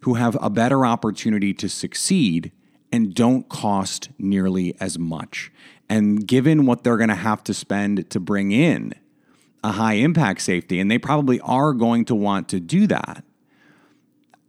who 0.02 0.16
have 0.16 0.36
a 0.42 0.50
better 0.50 0.88
opportunity 0.88 1.54
to 1.54 1.70
succeed 1.70 2.52
and 2.92 3.14
don't 3.14 3.48
cost 3.48 4.10
nearly 4.18 4.76
as 4.80 4.98
much. 4.98 5.52
And 5.88 6.28
given 6.28 6.66
what 6.66 6.84
they're 6.84 6.98
going 6.98 7.10
to 7.10 7.16
have 7.16 7.44
to 7.44 7.54
spend 7.54 8.10
to 8.10 8.20
bring 8.20 8.52
in 8.52 8.94
a 9.64 9.74
high 9.74 9.94
impact 9.94 10.42
safety, 10.42 10.80
and 10.80 10.90
they 10.90 10.98
probably 10.98 11.40
are 11.42 11.74
going 11.74 12.06
to 12.06 12.16
want 12.16 12.50
to 12.50 12.60
do 12.60 12.88
that, 12.88 13.24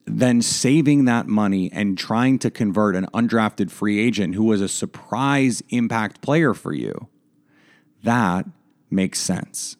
then 0.06 0.42
saving 0.42 1.06
that 1.06 1.26
money 1.26 1.70
and 1.72 1.96
trying 1.96 2.38
to 2.40 2.50
convert 2.50 2.96
an 2.96 3.06
undrafted 3.14 3.70
free 3.70 3.98
agent 3.98 4.34
who 4.34 4.44
was 4.44 4.60
a 4.60 4.68
surprise 4.68 5.62
impact 5.70 6.20
player 6.20 6.54
for 6.54 6.72
you, 6.72 7.08
that 8.02 8.46
makes 8.90 9.18
sense. 9.20 9.76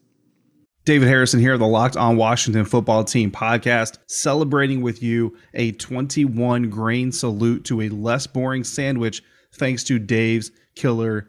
David 0.85 1.09
Harrison 1.09 1.40
here, 1.40 1.57
the 1.57 1.66
Locked 1.66 1.97
On 1.97 2.16
Washington 2.16 2.66
Football 2.66 3.04
Team 3.04 3.31
podcast, 3.31 3.99
celebrating 4.07 4.83
with 4.83 5.02
you 5.02 5.35
a 5.54 5.73
21 5.73 6.69
grain 6.69 7.11
salute 7.11 7.64
to 7.64 7.81
a 7.81 7.88
less 7.88 8.26
boring 8.26 8.64
sandwich 8.64 9.23
thanks 9.54 9.83
to 9.85 9.99
Dave's 9.99 10.50
Killer 10.75 11.28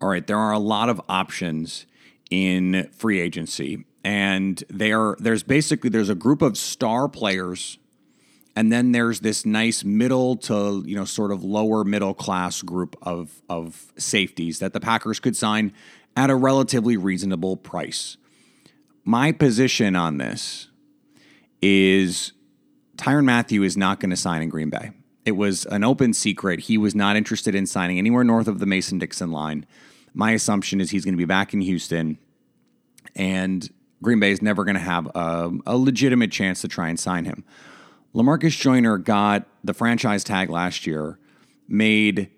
All 0.00 0.08
right, 0.08 0.26
there 0.26 0.38
are 0.38 0.52
a 0.52 0.58
lot 0.58 0.88
of 0.88 1.00
options 1.08 1.86
in 2.30 2.90
free 2.92 3.20
agency, 3.20 3.84
and 4.02 4.62
there 4.68 5.16
there's 5.18 5.42
basically 5.42 5.90
there's 5.90 6.08
a 6.08 6.14
group 6.14 6.42
of 6.42 6.58
star 6.58 7.08
players, 7.08 7.78
and 8.56 8.72
then 8.72 8.92
there's 8.92 9.20
this 9.20 9.46
nice 9.46 9.84
middle 9.84 10.36
to 10.36 10.82
you 10.86 10.96
know 10.96 11.04
sort 11.04 11.32
of 11.32 11.42
lower 11.44 11.84
middle 11.84 12.14
class 12.14 12.62
group 12.62 12.96
of 13.02 13.42
of 13.48 13.92
safeties 13.96 14.58
that 14.58 14.72
the 14.72 14.80
Packers 14.80 15.20
could 15.20 15.36
sign 15.36 15.72
at 16.16 16.30
a 16.30 16.36
relatively 16.36 16.96
reasonable 16.96 17.56
price. 17.56 18.16
My 19.04 19.32
position 19.32 19.96
on 19.96 20.18
this 20.18 20.68
is 21.60 22.32
Tyrann 22.96 23.24
Mathieu 23.24 23.62
is 23.62 23.76
not 23.76 24.00
going 24.00 24.10
to 24.10 24.16
sign 24.16 24.42
in 24.42 24.48
Green 24.48 24.70
Bay. 24.70 24.90
It 25.24 25.32
was 25.32 25.64
an 25.66 25.84
open 25.84 26.12
secret. 26.12 26.60
He 26.60 26.76
was 26.76 26.94
not 26.94 27.16
interested 27.16 27.54
in 27.54 27.66
signing 27.66 27.98
anywhere 27.98 28.24
north 28.24 28.48
of 28.48 28.58
the 28.58 28.66
Mason 28.66 28.98
Dixon 28.98 29.30
line. 29.30 29.66
My 30.12 30.32
assumption 30.32 30.80
is 30.80 30.90
he's 30.90 31.04
going 31.04 31.14
to 31.14 31.18
be 31.18 31.24
back 31.24 31.54
in 31.54 31.60
Houston, 31.60 32.18
and 33.16 33.68
Green 34.02 34.20
Bay 34.20 34.30
is 34.30 34.42
never 34.42 34.64
going 34.64 34.76
to 34.76 34.80
have 34.80 35.06
a, 35.14 35.50
a 35.66 35.76
legitimate 35.76 36.30
chance 36.30 36.60
to 36.60 36.68
try 36.68 36.88
and 36.88 37.00
sign 37.00 37.24
him. 37.24 37.44
Lamarcus 38.14 38.58
Joyner 38.58 38.98
got 38.98 39.46
the 39.64 39.74
franchise 39.74 40.22
tag 40.22 40.50
last 40.50 40.86
year, 40.86 41.18
made 41.66 42.30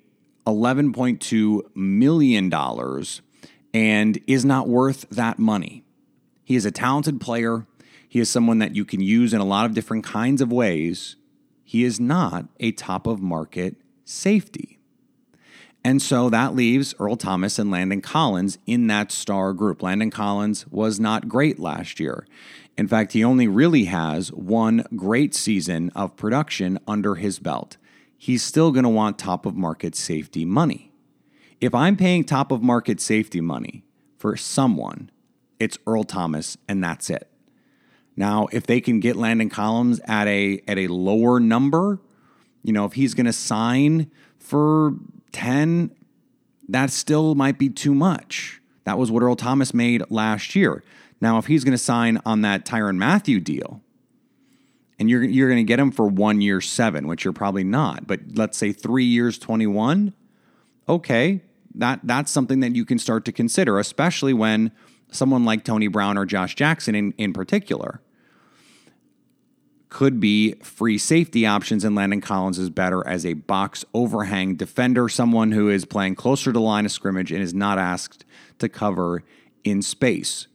$11.2 0.47 1.77
million, 1.77 2.55
and 3.75 4.23
is 4.27 4.45
not 4.45 4.69
worth 4.69 5.07
that 5.11 5.39
money. 5.39 5.85
He 6.45 6.55
is 6.55 6.65
a 6.65 6.71
talented 6.71 7.21
player. 7.21 7.67
He 8.09 8.21
is 8.21 8.31
someone 8.31 8.61
that 8.61 8.75
you 8.75 8.85
can 8.85 9.01
use 9.01 9.35
in 9.35 9.41
a 9.41 9.45
lot 9.45 9.67
of 9.67 9.75
different 9.75 10.05
kinds 10.05 10.41
of 10.41 10.53
ways. 10.53 11.17
He 11.69 11.83
is 11.83 11.99
not 11.99 12.47
a 12.61 12.71
top 12.71 13.09
of 13.09 13.21
market 13.21 13.75
safety. 14.05 14.79
And 15.83 16.01
so 16.01 16.31
that 16.31 16.55
leaves 16.55 16.95
Earl 17.01 17.17
Thomas 17.17 17.59
and 17.59 17.73
Landon 17.73 18.01
Collins 18.01 18.59
in 18.67 18.87
that 18.87 19.11
star 19.11 19.53
group. 19.53 19.83
Landon 19.83 20.13
Collins 20.13 20.65
was 20.69 21.01
not 21.01 21.29
great 21.29 21.59
last 21.59 21.99
year. 21.99 22.25
In 22.79 22.87
fact, 22.87 23.15
he 23.15 23.25
only 23.25 23.49
really 23.49 23.85
has 23.87 24.33
one 24.33 24.85
great 24.95 25.35
season 25.35 25.91
of 25.97 26.17
production 26.17 26.79
under 26.87 27.17
his 27.17 27.41
belt. 27.41 27.79
He's 28.17 28.45
still 28.45 28.71
going 28.71 28.85
to 28.85 28.89
want 28.89 29.19
top 29.19 29.45
of 29.45 29.57
market 29.57 29.97
safety 29.97 30.45
money. 30.45 30.93
If 31.61 31.75
I'm 31.75 31.97
paying 31.97 32.23
top 32.23 32.53
of 32.53 32.63
market 32.63 33.01
safety 33.01 33.41
money 33.41 33.85
for 34.19 34.37
someone, 34.37 35.11
it's 35.59 35.79
Earl 35.85 36.05
Thomas, 36.05 36.57
and 36.69 36.83
that's 36.83 37.11
it. 37.11 37.29
Now, 38.17 38.49
if 38.51 38.67
they 38.67 38.81
can 38.81 39.01
get 39.01 39.17
Landon 39.17 39.51
Collins 39.51 40.01
at 40.05 40.27
a 40.27 40.63
at 40.67 40.79
a 40.79 40.89
lower 40.89 41.39
number, 41.39 42.01
you 42.63 42.73
know, 42.73 42.85
if 42.87 42.95
he's 42.95 43.15
going 43.15 43.27
to 43.27 43.33
sign 43.33 44.11
for 44.39 44.95
10, 45.33 45.91
that 46.69 46.91
still 46.91 47.35
might 47.35 47.59
be 47.59 47.69
too 47.69 47.95
much. 47.95 48.61
That 48.85 48.99
was 48.99 49.11
what 49.11 49.23
Earl 49.23 49.37
Thomas 49.37 49.75
made 49.75 50.03
last 50.11 50.55
year. 50.55 50.83
Now, 51.21 51.39
if 51.39 51.47
he's 51.47 51.65
going 51.65 51.73
to 51.73 51.79
sign 51.79 52.21
on 52.25 52.43
that 52.43 52.65
Tyrann 52.65 52.97
Mathieu 52.97 53.41
deal, 53.41 53.83
and 54.99 55.11
you're 55.11 55.23
you're 55.23 55.49
going 55.49 55.65
to 55.65 55.69
get 55.69 55.79
him 55.79 55.91
for 55.91 56.07
one 56.07 56.41
year 56.41 56.63
seven, 56.63 57.07
which 57.07 57.25
you're 57.25 57.35
probably 57.35 57.65
not, 57.65 58.07
but 58.07 58.21
let's 58.35 58.57
say 58.57 58.73
three 58.73 59.05
years 59.05 59.39
twenty 59.39 59.67
one, 59.67 60.15
okay, 60.89 61.43
that 61.75 62.01
that's 62.03 62.31
something 62.33 62.61
that 62.61 62.75
you 62.75 62.87
can 62.87 62.99
start 62.99 63.27
to 63.27 63.33
consider, 63.33 63.79
especially 63.79 64.33
when 64.33 64.73
someone 65.11 65.45
like 65.45 65.65
Tony 65.65 65.89
Brown 65.89 66.17
or 66.17 66.25
Josh 66.25 66.55
Jackson 66.55 66.95
in, 66.95 67.13
in 67.19 67.35
particular 67.35 68.01
could 69.89 70.21
be 70.21 70.53
free 70.63 70.99
safety 70.99 71.47
options, 71.47 71.85
and 71.85 71.95
Landon 71.95 72.21
Collins 72.21 72.59
is 72.59 72.71
better 72.71 73.07
as 73.07 73.25
a 73.25 73.35
box 73.35 73.85
overhang 73.95 74.57
defender, 74.57 75.09
someone 75.09 75.53
who 75.53 75.69
is 75.69 75.85
playing 75.85 76.17
closer 76.17 76.53
to 76.53 76.61
line 76.61 76.85
of 76.85 76.93
scrimmage 76.93 77.31
and 77.31 77.43
is 77.43 77.55
not 77.55 77.79
asked 77.79 78.25
to 78.59 78.69
cover 78.69 79.23
in 79.65 79.83
space. 79.83 80.49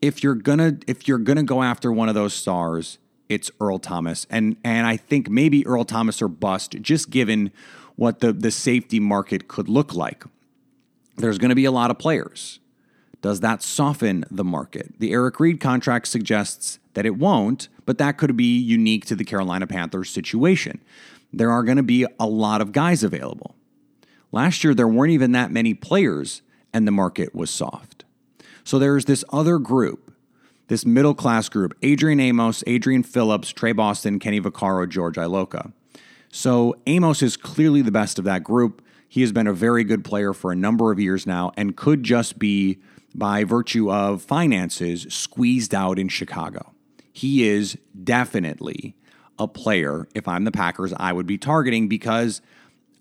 If 0.00 0.22
you're 0.22 0.34
gonna 0.34 0.78
if 0.86 1.08
you're 1.08 1.18
gonna 1.18 1.42
go 1.42 1.62
after 1.62 1.92
one 1.92 2.08
of 2.08 2.14
those 2.14 2.34
stars, 2.34 2.98
it's 3.28 3.50
Earl 3.60 3.78
Thomas. 3.78 4.26
And 4.30 4.56
and 4.64 4.86
I 4.86 4.96
think 4.96 5.28
maybe 5.28 5.66
Earl 5.66 5.84
Thomas 5.84 6.22
or 6.22 6.28
bust, 6.28 6.76
just 6.80 7.10
given 7.10 7.52
what 7.96 8.20
the, 8.20 8.32
the 8.32 8.50
safety 8.50 9.00
market 9.00 9.48
could 9.48 9.68
look 9.68 9.92
like. 9.92 10.24
There's 11.16 11.36
going 11.38 11.48
to 11.48 11.56
be 11.56 11.64
a 11.64 11.72
lot 11.72 11.90
of 11.90 11.98
players. 11.98 12.60
Does 13.20 13.40
that 13.40 13.60
soften 13.60 14.24
the 14.30 14.44
market? 14.44 14.94
The 15.00 15.10
Eric 15.10 15.40
Reid 15.40 15.58
contract 15.58 16.06
suggests 16.06 16.78
that 16.98 17.06
it 17.06 17.16
won't, 17.16 17.68
but 17.86 17.96
that 17.98 18.18
could 18.18 18.36
be 18.36 18.58
unique 18.58 19.04
to 19.04 19.14
the 19.14 19.22
Carolina 19.22 19.68
Panthers 19.68 20.10
situation. 20.10 20.80
There 21.32 21.52
are 21.52 21.62
going 21.62 21.76
to 21.76 21.84
be 21.84 22.04
a 22.18 22.26
lot 22.26 22.60
of 22.60 22.72
guys 22.72 23.04
available. 23.04 23.54
Last 24.32 24.64
year, 24.64 24.74
there 24.74 24.88
weren't 24.88 25.12
even 25.12 25.30
that 25.30 25.52
many 25.52 25.74
players, 25.74 26.42
and 26.72 26.88
the 26.88 26.90
market 26.90 27.36
was 27.36 27.50
soft. 27.50 28.04
So 28.64 28.80
there's 28.80 29.04
this 29.04 29.24
other 29.32 29.60
group, 29.60 30.12
this 30.66 30.84
middle 30.84 31.14
class 31.14 31.48
group 31.48 31.72
Adrian 31.82 32.18
Amos, 32.18 32.64
Adrian 32.66 33.04
Phillips, 33.04 33.52
Tre 33.52 33.70
Boston, 33.70 34.18
Kenny 34.18 34.40
Vaccaro, 34.40 34.88
George 34.88 35.14
Iloka. 35.14 35.72
So 36.32 36.74
Amos 36.88 37.22
is 37.22 37.36
clearly 37.36 37.80
the 37.80 37.92
best 37.92 38.18
of 38.18 38.24
that 38.24 38.42
group. 38.42 38.82
He 39.08 39.20
has 39.20 39.30
been 39.30 39.46
a 39.46 39.52
very 39.52 39.84
good 39.84 40.04
player 40.04 40.32
for 40.32 40.50
a 40.50 40.56
number 40.56 40.90
of 40.90 40.98
years 40.98 41.28
now 41.28 41.52
and 41.56 41.76
could 41.76 42.02
just 42.02 42.40
be, 42.40 42.80
by 43.14 43.44
virtue 43.44 43.88
of 43.88 44.20
finances, 44.20 45.06
squeezed 45.08 45.76
out 45.76 45.96
in 45.96 46.08
Chicago. 46.08 46.72
He 47.18 47.48
is 47.48 47.76
definitely 48.04 48.94
a 49.40 49.48
player, 49.48 50.06
if 50.14 50.28
I'm 50.28 50.44
the 50.44 50.52
Packers, 50.52 50.92
I 50.96 51.12
would 51.12 51.26
be 51.26 51.36
targeting 51.36 51.88
because 51.88 52.40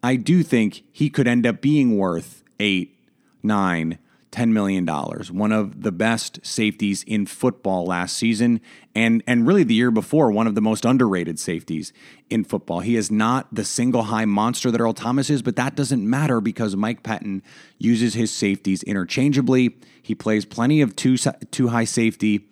I 0.02 0.16
do 0.16 0.42
think 0.42 0.82
he 0.92 1.12
could 1.12 1.28
end 1.28 1.46
up 1.46 1.62
being 1.62 2.00
worth 2.00 2.44
eight, 2.60 2.98
nine, 3.44 4.00
$10 4.32 4.50
million, 4.50 4.88
one 4.88 5.24
One 5.34 5.52
of 5.52 5.84
the 5.84 5.92
best 5.92 6.40
safeties 6.44 7.04
in 7.04 7.28
football 7.28 7.86
last 7.86 8.18
season, 8.18 8.60
and, 8.96 9.22
and 9.28 9.46
really 9.46 9.64
the 9.64 9.76
year 9.76 9.92
before, 9.92 10.32
one 10.32 10.48
of 10.48 10.56
the 10.56 10.62
most 10.62 10.84
underrated 10.84 11.40
safeties 11.40 11.94
in 12.28 12.44
football. 12.44 12.80
He 12.80 12.96
is 12.96 13.12
not 13.12 13.48
the 13.54 13.64
single 13.64 14.04
high 14.04 14.26
monster 14.26 14.72
that 14.72 14.82
Earl 14.82 14.94
Thomas 14.94 15.30
is, 15.30 15.44
but 15.44 15.58
that 15.58 15.76
doesn't 15.76 16.10
matter 16.10 16.42
because 16.42 16.76
Mike 16.76 17.04
Pettine 17.04 17.44
uses 17.78 18.16
his 18.16 18.32
safeties 18.32 18.82
interchangeably. 18.82 19.78
He 20.02 20.16
plays 20.16 20.44
plenty 20.44 20.82
of 20.82 20.96
two, 20.96 21.18
two 21.18 21.68
high 21.68 21.86
safety 21.86 22.48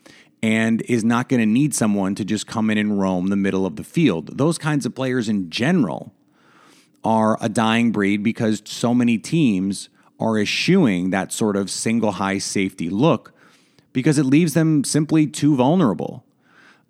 and 0.45 0.83
is 0.83 1.03
not 1.03 1.27
going 1.27 1.39
to 1.39 1.45
need 1.47 1.73
someone 1.73 2.13
to 2.13 2.23
just 2.23 2.45
come 2.45 2.69
in 2.69 2.77
and 2.77 2.99
roam 2.99 3.29
the 3.29 3.35
middle 3.35 3.65
of 3.65 3.77
the 3.77 3.83
field. 3.83 4.37
Those 4.37 4.59
kinds 4.59 4.85
of 4.85 4.93
players 4.93 5.27
in 5.27 5.49
general 5.49 6.13
are 7.03 7.35
a 7.41 7.49
dying 7.49 7.91
breed 7.91 8.21
because 8.21 8.61
so 8.63 8.93
many 8.93 9.17
teams 9.17 9.89
are 10.19 10.37
eschewing 10.37 11.09
that 11.09 11.33
sort 11.33 11.55
of 11.55 11.71
single 11.71 12.11
high 12.11 12.37
safety 12.37 12.91
look 12.91 13.33
because 13.91 14.19
it 14.19 14.23
leaves 14.23 14.53
them 14.53 14.83
simply 14.83 15.25
too 15.25 15.55
vulnerable. 15.55 16.23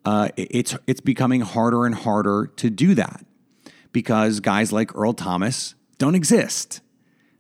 Uh, 0.04 0.28
it's 0.36 0.76
it's 0.86 1.00
becoming 1.00 1.40
harder 1.40 1.86
and 1.86 1.96
harder 1.96 2.52
to 2.58 2.70
do 2.70 2.94
that 2.94 3.26
because 3.94 4.42
guys 4.42 4.74
like 4.74 4.94
Earl 4.94 5.14
Thomas 5.14 5.76
don't 5.98 6.14
exist. 6.14 6.82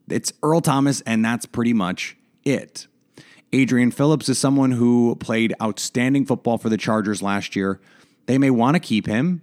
It's 0.08 0.32
Earl 0.42 0.62
Thomas, 0.62 1.02
and 1.02 1.26
that's 1.26 1.46
pretty 1.46 1.74
much 1.74 2.16
it. 2.46 2.88
Adrian 3.56 3.92
Phillips 3.92 4.30
is 4.30 4.38
someone 4.38 4.72
who 4.72 5.16
played 5.16 5.54
outstanding 5.62 6.26
football 6.26 6.58
for 6.58 6.70
the 6.70 6.78
Chargers 6.78 7.22
last 7.22 7.56
year. 7.56 7.80
They 8.26 8.38
may 8.38 8.50
want 8.50 8.76
to 8.76 8.80
keep 8.80 9.08
him 9.08 9.42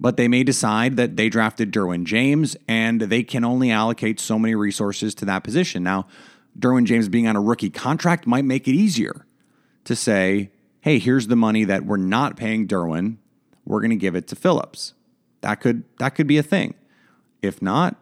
but 0.00 0.16
they 0.16 0.26
may 0.26 0.42
decide 0.42 0.96
that 0.96 1.16
they 1.16 1.28
drafted 1.28 1.70
Derwin 1.70 2.04
James 2.04 2.56
and 2.66 3.02
they 3.02 3.22
can 3.22 3.44
only 3.44 3.70
allocate 3.70 4.18
so 4.18 4.38
many 4.38 4.54
resources 4.54 5.14
to 5.16 5.26
that 5.26 5.44
position. 5.44 5.82
Now, 5.82 6.06
Derwin 6.58 6.86
James 6.86 7.10
being 7.10 7.28
on 7.28 7.36
a 7.36 7.40
rookie 7.40 7.70
contract 7.70 8.26
might 8.26 8.46
make 8.46 8.66
it 8.66 8.72
easier 8.72 9.26
to 9.84 9.94
say, 9.94 10.50
hey, 10.80 10.98
here's 10.98 11.26
the 11.26 11.36
money 11.36 11.64
that 11.64 11.84
we're 11.84 11.98
not 11.98 12.38
paying 12.38 12.66
Derwin. 12.66 13.18
We're 13.66 13.80
going 13.80 13.90
to 13.90 13.96
give 13.96 14.16
it 14.16 14.26
to 14.28 14.36
Phillips. 14.36 14.94
That 15.42 15.60
could 15.60 15.84
that 15.98 16.14
could 16.14 16.26
be 16.26 16.38
a 16.38 16.42
thing. 16.42 16.74
If 17.42 17.62
not, 17.62 17.96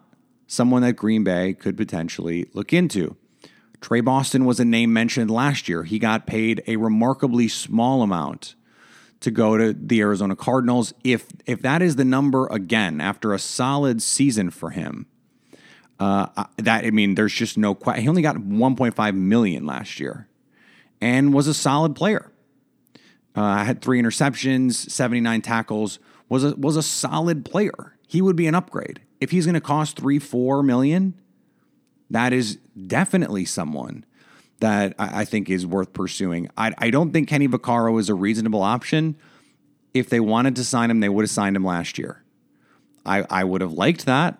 someone 0.46 0.82
that 0.82 0.94
Green 0.94 1.24
Bay 1.24 1.52
could 1.52 1.76
potentially 1.76 2.48
look 2.54 2.72
into. 2.72 3.16
Tre 3.80 4.00
Boston 4.00 4.44
was 4.44 4.58
a 4.58 4.64
name 4.64 4.92
mentioned 4.92 5.30
last 5.30 5.68
year. 5.68 5.84
He 5.84 5.98
got 5.98 6.26
paid 6.26 6.62
a 6.66 6.76
remarkably 6.76 7.48
small 7.48 8.02
amount 8.02 8.54
to 9.20 9.30
go 9.30 9.56
to 9.56 9.72
the 9.72 10.00
Arizona 10.00 10.36
Cardinals. 10.36 10.92
If 11.04 11.26
if 11.46 11.62
that 11.62 11.82
is 11.82 11.96
the 11.96 12.04
number 12.04 12.46
again 12.48 13.00
after 13.00 13.32
a 13.32 13.38
solid 13.38 14.02
season 14.02 14.50
for 14.50 14.70
him, 14.70 15.06
uh, 16.00 16.44
that 16.56 16.84
I 16.84 16.90
mean, 16.90 17.14
there's 17.14 17.32
just 17.32 17.58
no 17.58 17.74
question. 17.74 18.02
He 18.02 18.08
only 18.08 18.22
got 18.22 18.36
1.5 18.36 19.14
million 19.14 19.66
last 19.66 20.00
year, 20.00 20.28
and 21.00 21.32
was 21.32 21.46
a 21.46 21.54
solid 21.54 21.94
player. 21.94 22.30
Uh, 23.34 23.64
had 23.64 23.80
three 23.80 24.00
interceptions, 24.02 24.72
79 24.90 25.42
tackles. 25.42 25.98
Was 26.28 26.44
a 26.44 26.54
was 26.56 26.76
a 26.76 26.82
solid 26.82 27.44
player. 27.44 27.96
He 28.06 28.20
would 28.20 28.36
be 28.36 28.46
an 28.46 28.54
upgrade 28.54 29.00
if 29.20 29.30
he's 29.30 29.46
going 29.46 29.54
to 29.54 29.60
cost 29.60 29.96
three 29.96 30.18
four 30.18 30.62
million. 30.62 31.14
That 32.10 32.32
is 32.32 32.56
definitely 32.86 33.44
someone 33.44 34.04
that 34.60 34.94
I, 34.98 35.20
I 35.20 35.24
think 35.24 35.50
is 35.50 35.66
worth 35.66 35.92
pursuing. 35.92 36.48
I, 36.56 36.72
I 36.78 36.90
don't 36.90 37.12
think 37.12 37.28
Kenny 37.28 37.48
Vaccaro 37.48 37.98
is 37.98 38.08
a 38.08 38.14
reasonable 38.14 38.62
option. 38.62 39.16
If 39.94 40.10
they 40.10 40.20
wanted 40.20 40.56
to 40.56 40.64
sign 40.64 40.90
him, 40.90 41.00
they 41.00 41.08
would 41.08 41.22
have 41.22 41.30
signed 41.30 41.56
him 41.56 41.64
last 41.64 41.98
year. 41.98 42.22
I, 43.04 43.24
I 43.30 43.44
would 43.44 43.60
have 43.60 43.72
liked 43.72 44.06
that. 44.06 44.38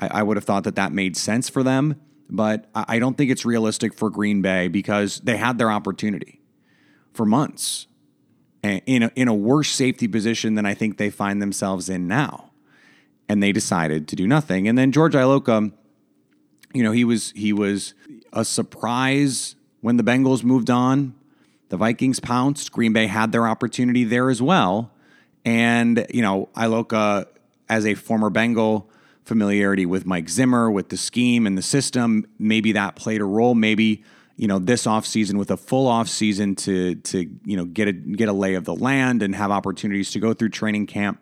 I, 0.00 0.08
I 0.20 0.22
would 0.22 0.36
have 0.36 0.44
thought 0.44 0.64
that 0.64 0.76
that 0.76 0.92
made 0.92 1.16
sense 1.16 1.48
for 1.48 1.62
them, 1.62 2.00
but 2.28 2.68
I, 2.74 2.84
I 2.88 2.98
don't 2.98 3.16
think 3.16 3.30
it's 3.30 3.44
realistic 3.44 3.94
for 3.94 4.10
Green 4.10 4.42
Bay 4.42 4.68
because 4.68 5.20
they 5.20 5.36
had 5.36 5.58
their 5.58 5.70
opportunity 5.70 6.40
for 7.12 7.24
months 7.24 7.86
eh, 8.62 8.80
in 8.86 9.02
a, 9.04 9.12
in 9.16 9.28
a 9.28 9.34
worse 9.34 9.70
safety 9.70 10.06
position 10.06 10.54
than 10.54 10.66
I 10.66 10.74
think 10.74 10.98
they 10.98 11.10
find 11.10 11.42
themselves 11.42 11.88
in 11.88 12.06
now. 12.06 12.50
And 13.30 13.42
they 13.42 13.52
decided 13.52 14.08
to 14.08 14.16
do 14.16 14.26
nothing. 14.26 14.68
And 14.68 14.78
then 14.78 14.90
George 14.90 15.12
Iloka, 15.12 15.70
you 16.74 16.82
know, 16.82 16.92
he 16.92 17.04
was 17.04 17.32
he 17.32 17.52
was 17.52 17.94
a 18.32 18.44
surprise 18.44 19.56
when 19.80 19.96
the 19.96 20.02
Bengals 20.02 20.42
moved 20.44 20.70
on. 20.70 21.14
The 21.68 21.76
Vikings 21.76 22.20
pounced. 22.20 22.72
Green 22.72 22.92
Bay 22.92 23.06
had 23.06 23.32
their 23.32 23.46
opportunity 23.46 24.04
there 24.04 24.30
as 24.30 24.40
well. 24.40 24.90
And, 25.44 26.06
you 26.10 26.22
know, 26.22 26.48
Iloka, 26.56 27.26
as 27.68 27.86
a 27.86 27.94
former 27.94 28.30
Bengal, 28.30 28.90
familiarity 29.24 29.84
with 29.84 30.06
Mike 30.06 30.28
Zimmer, 30.28 30.70
with 30.70 30.88
the 30.88 30.96
scheme 30.96 31.46
and 31.46 31.56
the 31.56 31.62
system, 31.62 32.26
maybe 32.38 32.72
that 32.72 32.96
played 32.96 33.20
a 33.20 33.24
role. 33.24 33.54
Maybe, 33.54 34.02
you 34.36 34.48
know, 34.48 34.58
this 34.58 34.86
offseason 34.86 35.38
with 35.38 35.50
a 35.50 35.56
full 35.56 35.90
offseason 35.90 36.56
to 36.58 36.94
to, 36.96 37.30
you 37.44 37.56
know, 37.56 37.66
get 37.66 37.88
a 37.88 37.92
get 37.92 38.28
a 38.28 38.32
lay 38.32 38.54
of 38.54 38.64
the 38.64 38.74
land 38.74 39.22
and 39.22 39.34
have 39.34 39.50
opportunities 39.50 40.10
to 40.12 40.20
go 40.20 40.32
through 40.32 40.50
training 40.50 40.86
camp 40.86 41.20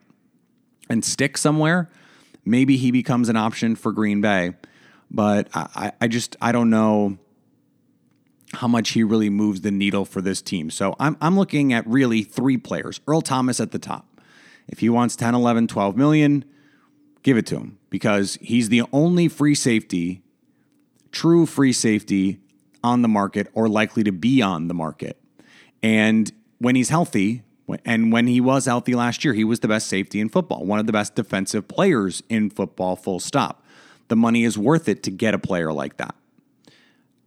and 0.88 1.04
stick 1.04 1.36
somewhere. 1.36 1.90
Maybe 2.44 2.76
he 2.76 2.92
becomes 2.92 3.28
an 3.28 3.36
option 3.36 3.74
for 3.74 3.90
Green 3.90 4.20
Bay 4.20 4.54
but 5.10 5.48
I, 5.54 5.92
I 6.00 6.08
just 6.08 6.36
I 6.40 6.52
don't 6.52 6.70
know 6.70 7.18
how 8.54 8.68
much 8.68 8.90
he 8.90 9.02
really 9.02 9.30
moves 9.30 9.60
the 9.60 9.70
needle 9.70 10.04
for 10.04 10.20
this 10.20 10.42
team. 10.42 10.70
So 10.70 10.94
I'm 10.98 11.16
I'm 11.20 11.38
looking 11.38 11.72
at 11.72 11.86
really 11.86 12.22
three 12.22 12.56
players. 12.56 13.00
Earl 13.06 13.20
Thomas 13.20 13.60
at 13.60 13.72
the 13.72 13.78
top. 13.78 14.20
If 14.68 14.80
he 14.80 14.88
wants 14.88 15.14
10, 15.14 15.34
11, 15.34 15.68
12 15.68 15.96
million, 15.96 16.44
give 17.22 17.36
it 17.36 17.46
to 17.46 17.56
him 17.56 17.78
because 17.88 18.36
he's 18.40 18.68
the 18.68 18.82
only 18.92 19.28
free 19.28 19.54
safety, 19.54 20.22
true 21.12 21.46
free 21.46 21.72
safety 21.72 22.40
on 22.82 23.02
the 23.02 23.08
market 23.08 23.48
or 23.54 23.68
likely 23.68 24.02
to 24.02 24.12
be 24.12 24.42
on 24.42 24.66
the 24.66 24.74
market. 24.74 25.20
And 25.84 26.32
when 26.58 26.74
he's 26.74 26.88
healthy, 26.88 27.42
and 27.84 28.12
when 28.12 28.26
he 28.26 28.40
was 28.40 28.66
healthy 28.66 28.94
last 28.94 29.24
year, 29.24 29.34
he 29.34 29.44
was 29.44 29.60
the 29.60 29.68
best 29.68 29.88
safety 29.88 30.20
in 30.20 30.28
football, 30.28 30.64
one 30.64 30.78
of 30.78 30.86
the 30.86 30.92
best 30.92 31.14
defensive 31.14 31.68
players 31.68 32.22
in 32.28 32.50
football, 32.50 32.96
full 32.96 33.20
stop 33.20 33.64
the 34.08 34.16
money 34.16 34.44
is 34.44 34.56
worth 34.56 34.88
it 34.88 35.02
to 35.04 35.10
get 35.10 35.34
a 35.34 35.38
player 35.38 35.72
like 35.72 35.96
that. 35.96 36.14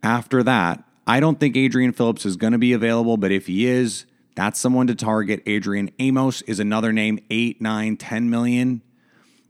After 0.02 0.44
that, 0.44 0.84
I 1.06 1.20
don't 1.20 1.40
think 1.40 1.58
Adrian 1.58 1.92
Phillips 1.92 2.26
is 2.26 2.38
going 2.38 2.54
to 2.54 2.60
be 2.60 2.74
available, 2.74 3.18
but 3.18 3.32
if 3.32 3.48
he 3.48 3.66
is, 3.66 4.06
that's 4.36 4.60
someone 4.60 4.88
to 4.88 4.96
target. 4.96 5.44
Adrian 5.46 5.92
Amos 6.00 6.42
is 6.44 6.60
another 6.60 6.94
name, 6.94 7.20
eight, 7.30 7.60
nine, 7.62 7.98
10 7.98 8.30
million. 8.30 8.82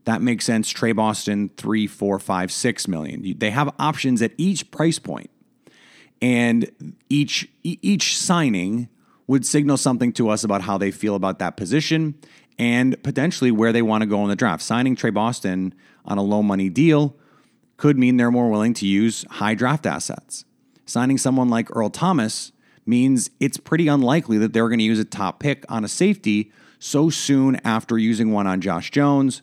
That 0.04 0.22
makes 0.22 0.44
sense. 0.44 0.70
Tre 0.70 0.92
Boston, 0.92 1.50
three, 1.56 1.86
four, 1.86 2.18
five, 2.18 2.50
six 2.50 2.88
million. 2.88 3.38
They 3.38 3.50
have 3.50 3.72
options 3.78 4.22
at 4.22 4.32
each 4.38 4.70
price 4.70 4.98
point, 4.98 5.30
and 6.22 6.96
each 7.08 7.48
each 7.62 8.16
signing 8.16 8.88
would 9.26 9.46
signal 9.46 9.76
something 9.76 10.12
to 10.14 10.28
us 10.28 10.42
about 10.42 10.62
how 10.62 10.78
they 10.78 10.90
feel 10.90 11.14
about 11.14 11.38
that 11.38 11.56
position 11.56 12.14
and 12.58 13.00
potentially 13.02 13.50
where 13.50 13.72
they 13.72 13.82
want 13.82 14.02
to 14.02 14.06
go 14.06 14.22
in 14.22 14.28
the 14.28 14.36
draft. 14.36 14.62
Signing 14.62 14.96
Tre 14.96 15.10
Boston 15.10 15.72
on 16.04 16.18
a 16.18 16.22
low 16.22 16.42
money 16.42 16.68
deal 16.68 17.14
could 17.80 17.98
mean 17.98 18.18
they're 18.18 18.30
more 18.30 18.50
willing 18.50 18.74
to 18.74 18.86
use 18.86 19.24
high 19.30 19.54
draft 19.54 19.86
assets. 19.86 20.44
Signing 20.84 21.16
someone 21.16 21.48
like 21.48 21.74
Earl 21.74 21.88
Thomas 21.88 22.52
means 22.84 23.30
it's 23.40 23.56
pretty 23.56 23.88
unlikely 23.88 24.36
that 24.36 24.52
they're 24.52 24.68
going 24.68 24.80
to 24.80 24.84
use 24.84 24.98
a 24.98 25.04
top 25.04 25.40
pick 25.40 25.64
on 25.70 25.82
a 25.82 25.88
safety 25.88 26.52
so 26.78 27.08
soon 27.08 27.56
after 27.64 27.96
using 27.96 28.32
one 28.32 28.46
on 28.46 28.60
Josh 28.60 28.90
Jones 28.90 29.40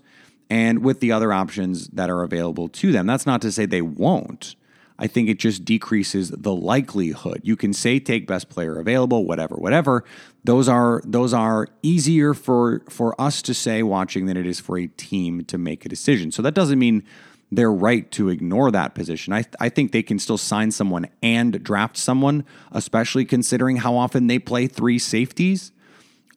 and 0.52 0.84
with 0.84 1.00
the 1.00 1.12
other 1.12 1.34
options 1.34 1.88
that 1.88 2.12
are 2.12 2.22
available 2.22 2.68
to 2.70 2.92
them. 2.92 3.08
That's 3.08 3.26
not 3.26 3.42
to 3.42 3.52
say 3.52 3.66
they 3.66 3.82
won't. 3.82 4.56
I 5.00 5.08
think 5.08 5.30
it 5.30 5.40
just 5.40 5.66
decreases 5.66 6.30
the 6.30 6.54
likelihood. 6.54 7.42
You 7.44 7.56
can 7.56 7.74
say 7.74 8.00
take 8.00 8.28
best 8.28 8.50
player 8.50 8.78
available, 8.78 9.26
whatever, 9.26 9.56
whatever. 9.56 10.04
Those 10.44 10.70
are 10.70 11.02
those 11.04 11.34
are 11.34 11.68
easier 11.82 12.36
for 12.36 12.84
for 12.88 13.20
us 13.20 13.42
to 13.44 13.56
say 13.56 13.82
watching 13.82 14.28
than 14.28 14.38
it 14.38 14.46
is 14.46 14.60
for 14.60 14.78
a 14.78 14.88
team 14.88 15.44
to 15.46 15.58
make 15.58 15.86
a 15.86 15.90
decision. 15.90 16.32
So 16.32 16.44
that 16.44 16.54
doesn't 16.54 16.78
mean 16.78 17.04
they're 17.52 17.72
right 17.72 18.10
to 18.12 18.30
ignore 18.30 18.72
that 18.72 18.94
position. 18.94 19.34
I, 19.34 19.46
I 19.60 19.70
think 19.70 19.92
they 19.92 20.04
can 20.04 20.20
still 20.20 20.38
sign 20.38 20.72
someone 20.72 21.08
and 21.24 21.64
draft 21.64 21.98
someone, 21.98 22.46
especially 22.72 23.26
considering 23.26 23.78
how 23.78 23.96
often 23.96 24.28
they 24.28 24.40
play 24.40 24.68
three 24.68 25.00
safeties. 25.00 25.72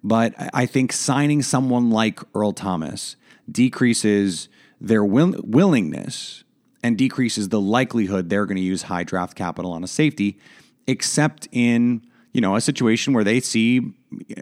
But 0.03 0.35
I 0.55 0.67
think 0.67 0.93
signing 0.93 1.43
someone 1.43 1.91
like 1.91 2.21
Earl 2.35 2.53
Thomas 2.53 3.17
decreases 3.51 4.49
their 4.81 5.05
will- 5.05 5.41
willingness 5.43 6.45
and 6.83 6.97
decreases 6.97 7.51
the 7.51 7.61
likelihood 7.61 8.31
they're 8.31 8.47
going 8.47 8.57
to 8.57 8.63
use 8.63 8.83
high 8.83 9.05
draft 9.05 9.37
capital 9.37 9.73
on 9.73 9.85
a 9.85 9.89
safety, 9.89 10.39
except 10.87 11.49
in 11.53 12.03
you 12.33 12.41
know 12.41 12.57
a 12.57 12.61
situation 12.61 13.13
where 13.13 13.25
they 13.25 13.41
see 13.41 13.93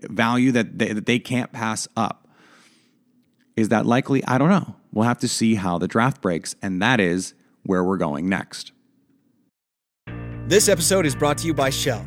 value 0.08 0.52
that 0.52 0.78
they, 0.78 0.92
that 0.92 1.06
they 1.06 1.18
can't 1.18 1.50
pass 1.50 1.88
up. 1.96 2.27
Is 3.58 3.70
that 3.70 3.86
likely? 3.86 4.24
I 4.24 4.38
don't 4.38 4.50
know. 4.50 4.76
We'll 4.92 5.08
have 5.08 5.18
to 5.18 5.26
see 5.26 5.56
how 5.56 5.78
the 5.78 5.88
draft 5.88 6.20
breaks, 6.22 6.54
and 6.62 6.80
that 6.80 7.00
is 7.00 7.34
where 7.64 7.82
we're 7.82 7.96
going 7.96 8.28
next. 8.28 8.70
This 10.46 10.68
episode 10.68 11.04
is 11.04 11.16
brought 11.16 11.38
to 11.38 11.46
you 11.48 11.54
by 11.54 11.70
Shell. 11.70 12.06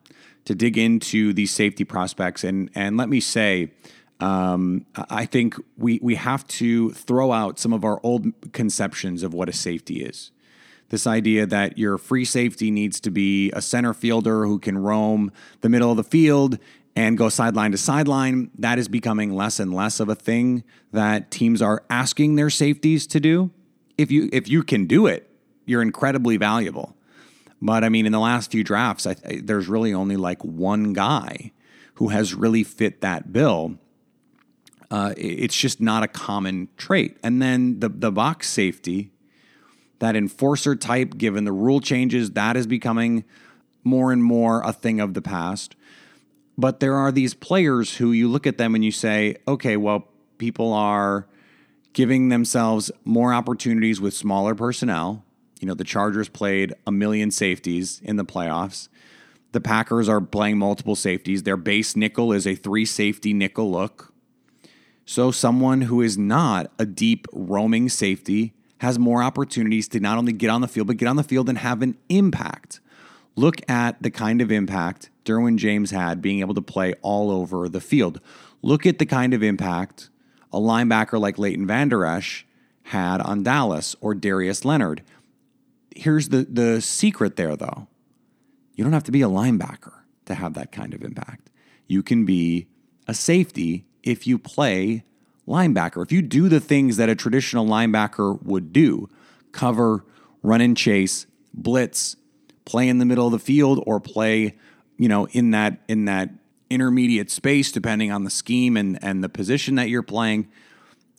to 0.45 0.55
dig 0.55 0.77
into 0.77 1.33
these 1.33 1.51
safety 1.51 1.83
prospects, 1.83 2.43
and 2.43 2.69
and 2.75 2.97
let 2.97 3.09
me 3.09 3.19
say, 3.19 3.71
um, 4.19 4.85
I 4.95 5.25
think 5.25 5.55
we 5.77 5.99
we 6.01 6.15
have 6.15 6.47
to 6.47 6.91
throw 6.91 7.31
out 7.31 7.59
some 7.59 7.73
of 7.73 7.83
our 7.83 7.99
old 8.03 8.27
conceptions 8.53 9.23
of 9.23 9.33
what 9.33 9.49
a 9.49 9.53
safety 9.53 10.03
is. 10.03 10.31
This 10.89 11.07
idea 11.07 11.45
that 11.45 11.77
your 11.77 11.97
free 11.97 12.25
safety 12.25 12.69
needs 12.69 12.99
to 12.99 13.11
be 13.11 13.49
a 13.51 13.61
center 13.61 13.93
fielder 13.93 14.45
who 14.45 14.59
can 14.59 14.77
roam 14.77 15.31
the 15.61 15.69
middle 15.69 15.89
of 15.89 15.97
the 15.97 16.03
field 16.03 16.59
and 16.95 17.17
go 17.17 17.29
sideline 17.29 17.71
to 17.71 17.77
sideline, 17.77 18.51
that 18.57 18.77
is 18.77 18.87
becoming 18.89 19.33
less 19.33 19.59
and 19.59 19.73
less 19.73 19.99
of 19.99 20.09
a 20.09 20.15
thing 20.15 20.63
that 20.91 21.31
teams 21.31 21.61
are 21.61 21.83
asking 21.89 22.35
their 22.35 22.49
safeties 22.49 23.07
to 23.07 23.19
do. 23.19 23.51
If 23.97 24.11
you 24.11 24.29
if 24.33 24.49
you 24.49 24.63
can 24.63 24.85
do 24.85 25.07
it, 25.07 25.29
you're 25.65 25.81
incredibly 25.81 26.37
valuable. 26.37 26.95
But 27.61 27.83
I 27.83 27.89
mean, 27.89 28.05
in 28.05 28.11
the 28.11 28.19
last 28.19 28.51
few 28.51 28.63
drafts, 28.63 29.05
I, 29.05 29.15
I, 29.25 29.41
there's 29.43 29.67
really 29.67 29.93
only 29.93 30.17
like 30.17 30.43
one 30.43 30.93
guy 30.93 31.51
who 31.95 32.07
has 32.07 32.33
really 32.33 32.63
fit 32.63 33.01
that 33.01 33.31
bill. 33.31 33.77
Uh, 34.89 35.13
it's 35.15 35.55
just 35.55 35.79
not 35.79 36.03
a 36.03 36.07
common 36.07 36.67
trait. 36.75 37.17
And 37.23 37.41
then 37.41 37.79
the 37.79 37.89
the 37.89 38.11
box 38.11 38.49
safety, 38.49 39.11
that 39.99 40.15
enforcer 40.15 40.75
type, 40.75 41.17
given 41.17 41.45
the 41.45 41.51
rule 41.51 41.79
changes, 41.79 42.31
that 42.31 42.57
is 42.57 42.65
becoming 42.65 43.23
more 43.83 44.11
and 44.11 44.23
more 44.23 44.61
a 44.63 44.73
thing 44.73 44.99
of 44.99 45.13
the 45.13 45.21
past. 45.21 45.75
But 46.57 46.79
there 46.79 46.95
are 46.95 47.11
these 47.11 47.33
players 47.33 47.97
who 47.97 48.11
you 48.11 48.27
look 48.27 48.45
at 48.45 48.57
them 48.57 48.75
and 48.75 48.83
you 48.83 48.91
say, 48.91 49.37
okay, 49.47 49.77
well, 49.77 50.07
people 50.37 50.73
are 50.73 51.27
giving 51.93 52.29
themselves 52.29 52.91
more 53.05 53.33
opportunities 53.33 54.01
with 54.01 54.13
smaller 54.13 54.55
personnel 54.55 55.23
you 55.61 55.67
know, 55.67 55.75
the 55.75 55.83
Chargers 55.83 56.27
played 56.27 56.73
a 56.85 56.91
million 56.91 57.31
safeties 57.31 58.01
in 58.03 58.17
the 58.17 58.25
playoffs. 58.25 58.89
The 59.51 59.61
Packers 59.61 60.09
are 60.09 60.19
playing 60.19 60.57
multiple 60.57 60.95
safeties. 60.95 61.43
Their 61.43 61.57
base 61.57 61.95
nickel 61.95 62.33
is 62.33 62.47
a 62.47 62.55
three 62.55 62.85
safety 62.85 63.31
nickel 63.31 63.71
look. 63.71 64.13
So, 65.05 65.29
someone 65.29 65.81
who 65.81 66.01
is 66.01 66.17
not 66.17 66.71
a 66.79 66.85
deep 66.85 67.27
roaming 67.31 67.89
safety 67.89 68.53
has 68.79 68.97
more 68.97 69.21
opportunities 69.21 69.87
to 69.89 69.99
not 69.99 70.17
only 70.17 70.33
get 70.33 70.49
on 70.49 70.61
the 70.61 70.67
field, 70.67 70.87
but 70.87 70.97
get 70.97 71.07
on 71.07 71.15
the 71.15 71.23
field 71.23 71.47
and 71.47 71.59
have 71.59 71.81
an 71.81 71.97
impact. 72.09 72.79
Look 73.35 73.57
at 73.69 74.01
the 74.01 74.09
kind 74.09 74.41
of 74.41 74.51
impact 74.51 75.09
Derwin 75.25 75.57
James 75.57 75.91
had 75.91 76.21
being 76.21 76.39
able 76.39 76.55
to 76.55 76.61
play 76.61 76.93
all 77.01 77.29
over 77.29 77.69
the 77.69 77.81
field. 77.81 78.19
Look 78.61 78.85
at 78.85 78.99
the 78.99 79.05
kind 79.05 79.33
of 79.33 79.43
impact 79.43 80.09
a 80.51 80.57
linebacker 80.59 81.19
like 81.19 81.37
Leighton 81.37 81.67
Vander 81.67 82.05
Esch 82.05 82.45
had 82.83 83.21
on 83.21 83.43
Dallas 83.43 83.95
or 84.01 84.13
Darius 84.13 84.65
Leonard 84.65 85.03
here's 85.95 86.29
the 86.29 86.45
the 86.49 86.81
secret 86.81 87.35
there 87.35 87.55
though. 87.55 87.87
You 88.75 88.83
don't 88.83 88.93
have 88.93 89.03
to 89.05 89.11
be 89.11 89.21
a 89.21 89.27
linebacker 89.27 89.93
to 90.25 90.35
have 90.35 90.53
that 90.53 90.71
kind 90.71 90.93
of 90.93 91.03
impact. 91.03 91.49
You 91.87 92.03
can 92.03 92.25
be 92.25 92.67
a 93.07 93.13
safety 93.13 93.85
if 94.03 94.25
you 94.25 94.39
play 94.39 95.03
linebacker. 95.47 96.03
If 96.03 96.11
you 96.11 96.21
do 96.21 96.49
the 96.49 96.59
things 96.59 96.97
that 96.97 97.09
a 97.09 97.15
traditional 97.15 97.65
linebacker 97.65 98.41
would 98.43 98.71
do, 98.71 99.09
cover, 99.51 100.05
run 100.41 100.61
and 100.61 100.75
chase, 100.75 101.27
blitz, 101.53 102.15
play 102.65 102.87
in 102.87 102.99
the 102.99 103.05
middle 103.05 103.25
of 103.25 103.31
the 103.31 103.39
field 103.39 103.83
or 103.85 103.99
play, 103.99 104.57
you 104.97 105.09
know, 105.09 105.27
in 105.27 105.51
that 105.51 105.81
in 105.87 106.05
that 106.05 106.29
intermediate 106.69 107.29
space 107.29 107.71
depending 107.71 108.11
on 108.11 108.23
the 108.23 108.29
scheme 108.29 108.77
and 108.77 108.97
and 109.03 109.23
the 109.23 109.29
position 109.29 109.75
that 109.75 109.89
you're 109.89 110.01
playing, 110.03 110.47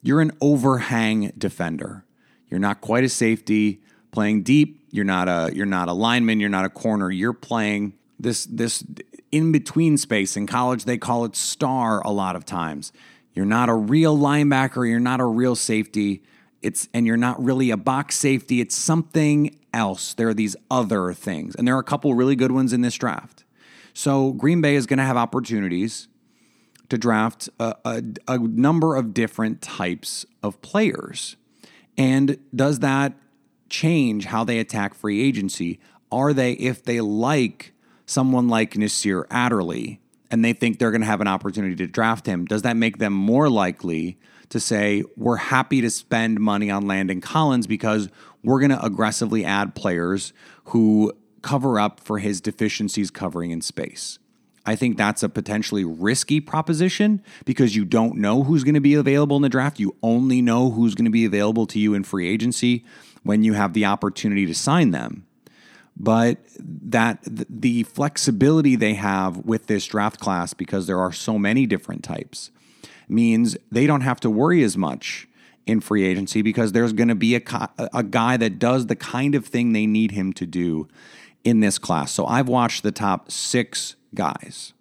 you're 0.01 0.21
an 0.21 0.31
overhang 0.41 1.31
defender. 1.37 2.03
You're 2.49 2.59
not 2.59 2.81
quite 2.81 3.03
a 3.03 3.09
safety 3.09 3.81
playing 4.13 4.43
deep. 4.43 4.79
You're 4.91 5.05
not 5.05 5.27
a 5.27 5.51
you're 5.53 5.65
not 5.65 5.89
a 5.89 5.93
lineman. 5.93 6.39
You're 6.39 6.49
not 6.49 6.65
a 6.65 6.69
corner. 6.69 7.11
You're 7.11 7.33
playing 7.33 7.93
this 8.19 8.45
this 8.45 8.85
in 9.31 9.51
between 9.51 9.97
space. 9.97 10.37
In 10.37 10.47
college, 10.47 10.85
they 10.85 10.97
call 10.97 11.25
it 11.25 11.35
star 11.35 12.01
a 12.05 12.11
lot 12.11 12.35
of 12.35 12.45
times. 12.45 12.93
You're 13.33 13.45
not 13.45 13.67
a 13.67 13.73
real 13.73 14.17
linebacker. 14.17 14.87
You're 14.87 14.99
not 14.99 15.19
a 15.19 15.25
real 15.25 15.55
safety. 15.55 16.23
It's 16.61 16.87
and 16.93 17.05
you're 17.05 17.17
not 17.17 17.43
really 17.43 17.71
a 17.71 17.77
box 17.77 18.15
safety. 18.15 18.61
It's 18.61 18.75
something 18.75 19.59
else. 19.73 20.13
There 20.13 20.29
are 20.29 20.33
these 20.33 20.55
other 20.71 21.13
things, 21.13 21.55
and 21.55 21.67
there 21.67 21.75
are 21.75 21.79
a 21.79 21.83
couple 21.83 22.13
really 22.13 22.35
good 22.35 22.51
ones 22.51 22.71
in 22.71 22.81
this 22.81 22.95
draft. 22.95 23.43
So 23.93 24.31
Green 24.31 24.61
Bay 24.61 24.75
is 24.75 24.85
going 24.85 24.97
to 24.97 25.03
have 25.03 25.17
opportunities 25.17 26.07
to 26.89 26.97
draft 26.97 27.49
a, 27.59 27.75
a, 27.85 28.03
a 28.27 28.37
number 28.37 28.95
of 28.95 29.13
different 29.13 29.61
types 29.61 30.25
of 30.41 30.61
players. 30.61 31.35
And 31.97 32.37
does 32.55 32.79
that 32.79 33.13
change 33.73 34.25
how 34.25 34.43
they 34.43 34.59
attack 34.59 34.93
free 34.93 35.19
agency? 35.21 35.79
Are 36.11 36.31
they, 36.31 36.53
if 36.53 36.83
they 36.83 37.01
like 37.01 37.73
someone 38.05 38.47
like 38.47 38.77
Nasir 38.77 39.25
Adderley 39.31 39.99
and 40.29 40.45
they 40.45 40.53
think 40.53 40.77
they're 40.77 40.91
going 40.91 41.01
to 41.01 41.07
have 41.07 41.21
an 41.21 41.27
opportunity 41.27 41.75
to 41.77 41.87
draft 41.87 42.27
him, 42.27 42.45
does 42.45 42.61
that 42.61 42.77
make 42.77 42.99
them 42.99 43.13
more 43.13 43.49
likely 43.49 44.19
to 44.49 44.59
say, 44.59 45.03
we're 45.17 45.37
happy 45.37 45.81
to 45.81 45.89
spend 45.89 46.39
money 46.39 46.69
on 46.69 46.85
Landon 46.85 47.19
Collins 47.19 47.65
because 47.65 48.09
we're 48.43 48.59
going 48.59 48.69
to 48.69 48.85
aggressively 48.85 49.43
add 49.43 49.73
players 49.73 50.33
who 50.65 51.11
cover 51.41 51.79
up 51.79 51.99
for 51.99 52.19
his 52.19 52.41
deficiencies 52.41 53.09
covering 53.09 53.49
in 53.49 53.61
space? 53.61 54.19
I 54.65 54.75
think 54.75 54.97
that's 54.97 55.23
a 55.23 55.29
potentially 55.29 55.83
risky 55.83 56.39
proposition 56.39 57.21
because 57.43 57.75
you 57.75 57.83
don't 57.83 58.15
know 58.15 58.43
who's 58.43 58.63
going 58.63 58.75
to 58.75 58.81
be 58.81 58.93
available 58.93 59.35
in 59.35 59.41
the 59.41 59.49
draft. 59.49 59.79
You 59.79 59.95
only 60.01 60.41
know 60.41 60.71
who's 60.71 60.95
going 60.95 61.05
to 61.05 61.11
be 61.11 61.25
available 61.25 61.65
to 61.67 61.79
you 61.79 61.93
in 61.93 62.03
free 62.03 62.29
agency 62.29 62.85
when 63.23 63.43
you 63.43 63.53
have 63.53 63.73
the 63.73 63.85
opportunity 63.85 64.45
to 64.45 64.55
sign 64.55 64.91
them. 64.91 65.25
But 65.95 66.39
that 66.57 67.19
the 67.23 67.83
flexibility 67.83 68.75
they 68.75 68.95
have 68.95 69.37
with 69.37 69.67
this 69.67 69.85
draft 69.85 70.19
class 70.19 70.53
because 70.53 70.87
there 70.87 70.99
are 70.99 71.11
so 71.11 71.37
many 71.37 71.65
different 71.65 72.03
types 72.03 72.49
means 73.07 73.57
they 73.71 73.85
don't 73.85 74.01
have 74.01 74.19
to 74.21 74.29
worry 74.29 74.63
as 74.63 74.77
much 74.77 75.27
in 75.65 75.79
free 75.79 76.03
agency 76.03 76.41
because 76.41 76.71
there's 76.71 76.93
going 76.93 77.09
to 77.09 77.15
be 77.15 77.35
a, 77.35 77.41
a 77.93 78.03
guy 78.03 78.37
that 78.37 78.59
does 78.59 78.87
the 78.87 78.95
kind 78.95 79.35
of 79.35 79.45
thing 79.45 79.73
they 79.73 79.85
need 79.85 80.11
him 80.11 80.33
to 80.33 80.45
do 80.45 80.87
in 81.43 81.59
this 81.59 81.77
class. 81.77 82.11
So 82.11 82.25
I've 82.25 82.47
watched 82.47 82.83
the 82.83 82.91
top 82.91 83.29
six 83.31 83.95
guys. 84.15 84.73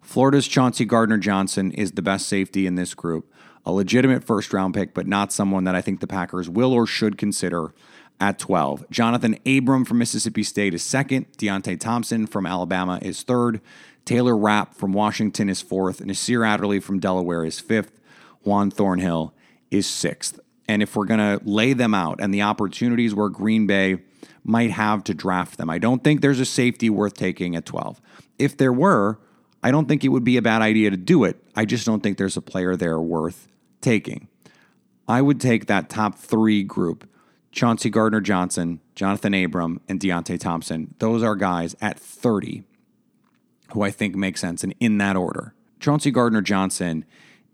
Florida's 0.00 0.46
Chauncey 0.46 0.84
Gardner 0.84 1.18
Johnson 1.18 1.72
is 1.72 1.92
the 1.92 2.02
best 2.02 2.28
safety 2.28 2.66
in 2.66 2.74
this 2.74 2.94
group, 2.94 3.32
a 3.64 3.72
legitimate 3.72 4.22
first 4.22 4.52
round 4.52 4.74
pick, 4.74 4.92
but 4.92 5.06
not 5.06 5.32
someone 5.32 5.64
that 5.64 5.74
I 5.74 5.80
think 5.80 6.00
the 6.00 6.06
Packers 6.06 6.48
will 6.48 6.72
or 6.72 6.86
should 6.86 7.16
consider 7.16 7.72
at 8.20 8.38
12. 8.38 8.88
Jonathan 8.90 9.38
Abram 9.46 9.84
from 9.84 9.98
Mississippi 9.98 10.42
State 10.42 10.74
is 10.74 10.82
second. 10.82 11.26
Deionte 11.38 11.80
Thompson 11.80 12.26
from 12.26 12.46
Alabama 12.46 12.98
is 13.02 13.22
third. 13.22 13.60
Taylor 14.04 14.36
Rapp 14.36 14.74
from 14.74 14.92
Washington 14.92 15.48
is 15.48 15.62
fourth. 15.62 16.04
Nasir 16.04 16.44
Adderley 16.44 16.80
from 16.80 17.00
Delaware 17.00 17.44
is 17.44 17.58
fifth. 17.58 17.98
Juan 18.42 18.70
Thornhill 18.70 19.32
is 19.70 19.86
sixth. 19.86 20.38
And 20.66 20.82
if 20.82 20.96
we're 20.96 21.04
going 21.04 21.20
to 21.20 21.44
lay 21.44 21.72
them 21.72 21.94
out 21.94 22.20
and 22.20 22.32
the 22.32 22.42
opportunities 22.42 23.14
where 23.14 23.28
Green 23.28 23.66
Bay 23.66 23.98
might 24.44 24.70
have 24.70 25.04
to 25.04 25.14
draft 25.14 25.58
them, 25.58 25.68
I 25.68 25.78
don't 25.78 26.02
think 26.02 26.20
there's 26.20 26.40
a 26.40 26.44
safety 26.44 26.88
worth 26.88 27.14
taking 27.14 27.54
at 27.54 27.66
12. 27.66 28.00
If 28.38 28.56
there 28.56 28.72
were, 28.72 29.18
I 29.62 29.70
don't 29.70 29.86
think 29.86 30.04
it 30.04 30.08
would 30.08 30.24
be 30.24 30.36
a 30.36 30.42
bad 30.42 30.62
idea 30.62 30.90
to 30.90 30.96
do 30.96 31.24
it. 31.24 31.42
I 31.54 31.64
just 31.64 31.86
don't 31.86 32.02
think 32.02 32.18
there's 32.18 32.36
a 32.36 32.42
player 32.42 32.76
there 32.76 33.00
worth 33.00 33.48
taking. 33.80 34.28
I 35.06 35.20
would 35.20 35.40
take 35.40 35.66
that 35.66 35.90
top 35.90 36.16
three 36.16 36.62
group 36.62 37.08
Chauncey 37.52 37.88
Gardner 37.88 38.20
Johnson, 38.20 38.80
Jonathan 38.96 39.32
Abram, 39.32 39.80
and 39.88 40.00
Deionte 40.00 40.40
Thompson. 40.40 40.94
Those 40.98 41.22
are 41.22 41.36
guys 41.36 41.76
at 41.80 42.00
30 42.00 42.64
who 43.72 43.82
I 43.82 43.90
think 43.90 44.14
make 44.14 44.36
sense 44.38 44.64
and 44.64 44.74
in 44.80 44.98
that 44.98 45.16
order. 45.16 45.54
Chauncey 45.80 46.10
Gardner 46.10 46.42
Johnson 46.42 47.04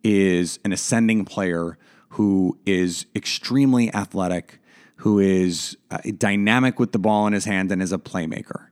is 0.03 0.59
an 0.65 0.73
ascending 0.73 1.25
player 1.25 1.77
who 2.11 2.59
is 2.67 3.07
extremely 3.15 3.93
athletic, 3.95 4.61
who 4.97 5.19
is 5.19 5.77
uh, 5.91 5.99
dynamic 6.19 6.79
with 6.79 6.93
the 6.93 6.99
ball 6.99 7.27
in 7.27 7.33
his 7.33 7.45
hand, 7.45 7.71
and 7.73 7.83
is 7.83 7.93
a 7.93 7.99
playmaker. 7.99 8.69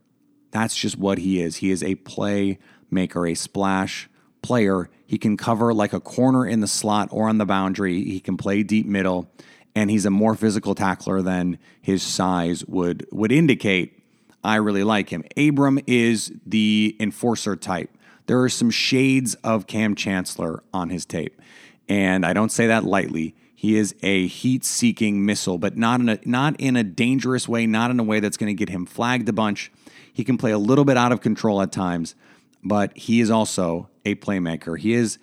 That's 0.50 0.76
just 0.76 0.98
what 0.98 1.18
he 1.18 1.40
is. 1.40 1.56
He 1.56 1.70
is 1.70 1.82
a 1.82 1.94
playmaker, 1.96 3.30
a 3.30 3.34
splash 3.34 4.08
player. 4.42 4.90
He 5.06 5.18
can 5.18 5.36
cover 5.36 5.72
like 5.72 5.92
a 5.92 6.00
corner 6.00 6.46
in 6.46 6.60
the 6.60 6.66
slot 6.66 7.08
or 7.10 7.28
on 7.28 7.38
the 7.38 7.46
boundary. 7.46 8.02
He 8.04 8.20
can 8.20 8.36
play 8.36 8.62
deep 8.62 8.86
middle, 8.86 9.30
and 9.74 9.90
he's 9.90 10.06
a 10.06 10.10
more 10.10 10.34
physical 10.34 10.74
tackler 10.74 11.22
than 11.22 11.58
his 11.80 12.02
size 12.02 12.64
would 12.66 13.06
would 13.12 13.32
indicate. 13.32 14.02
I 14.42 14.56
really 14.56 14.84
like 14.84 15.10
him. 15.10 15.24
Abram 15.36 15.80
is 15.86 16.32
the 16.46 16.96
enforcer 17.00 17.56
type. 17.56 17.90
There 18.26 18.42
are 18.42 18.48
some 18.48 18.70
shades 18.70 19.34
of 19.36 19.66
Kam 19.66 19.94
Chancellor 19.94 20.62
on 20.72 20.90
his 20.90 21.04
tape, 21.04 21.40
and 21.88 22.24
I 22.26 22.32
don't 22.32 22.52
say 22.52 22.66
that 22.66 22.84
lightly. 22.84 23.34
He 23.54 23.76
is 23.76 23.94
a 24.02 24.26
heat-seeking 24.26 25.24
missile, 25.24 25.58
but 25.58 25.76
not 25.76 26.00
in 26.00 26.08
a 26.08 26.18
not 26.24 26.60
in 26.60 26.76
a 26.76 26.84
dangerous 26.84 27.48
way, 27.48 27.66
not 27.66 27.90
in 27.90 27.98
a 27.98 28.04
way 28.04 28.20
that's 28.20 28.36
going 28.36 28.48
to 28.48 28.54
get 28.54 28.68
him 28.68 28.86
flagged 28.86 29.28
a 29.28 29.32
bunch. 29.32 29.72
He 30.12 30.22
can 30.24 30.38
play 30.38 30.52
a 30.52 30.58
little 30.58 30.84
bit 30.84 30.96
out 30.96 31.10
of 31.10 31.20
control 31.20 31.60
at 31.60 31.72
times, 31.72 32.14
but 32.62 32.96
he 32.96 33.20
is 33.20 33.30
also 33.30 33.88
a 34.04 34.14
playmaker. 34.14 34.78
He 34.78 34.92
is 34.92 35.18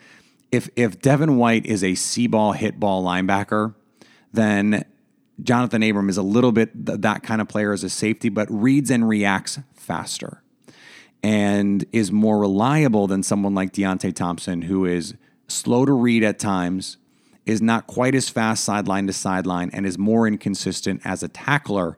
if 0.51 0.69
if 0.75 0.99
Devin 1.01 1.37
White 1.37 1.65
is 1.65 1.83
a 1.83 1.95
C 1.95 2.27
ball 2.27 2.51
hit 2.53 2.79
ball 2.79 3.03
linebacker, 3.03 3.73
then 4.33 4.85
Jonathan 5.41 5.83
Abram 5.83 6.09
is 6.09 6.17
a 6.17 6.23
little 6.23 6.51
bit 6.51 6.71
that 6.73 7.23
kind 7.23 7.41
of 7.41 7.47
player 7.47 7.73
as 7.73 7.83
a 7.83 7.89
safety, 7.89 8.29
but 8.29 8.47
reads 8.49 8.89
and 8.89 9.07
reacts 9.07 9.59
faster 9.73 10.41
and 11.21 11.85
is 11.91 12.11
more 12.11 12.39
reliable 12.39 13.07
than 13.07 13.23
someone 13.23 13.55
like 13.55 13.73
Deionte 13.73 14.13
Thompson, 14.13 14.63
who 14.63 14.85
is 14.85 15.15
slow 15.47 15.85
to 15.85 15.93
read 15.93 16.23
at 16.23 16.39
times, 16.39 16.97
is 17.45 17.61
not 17.61 17.87
quite 17.87 18.15
as 18.15 18.29
fast 18.29 18.63
sideline 18.63 19.07
to 19.07 19.13
sideline, 19.13 19.69
and 19.71 19.85
is 19.85 19.97
more 19.97 20.27
inconsistent 20.27 21.01
as 21.05 21.21
a 21.21 21.27
tackler 21.27 21.97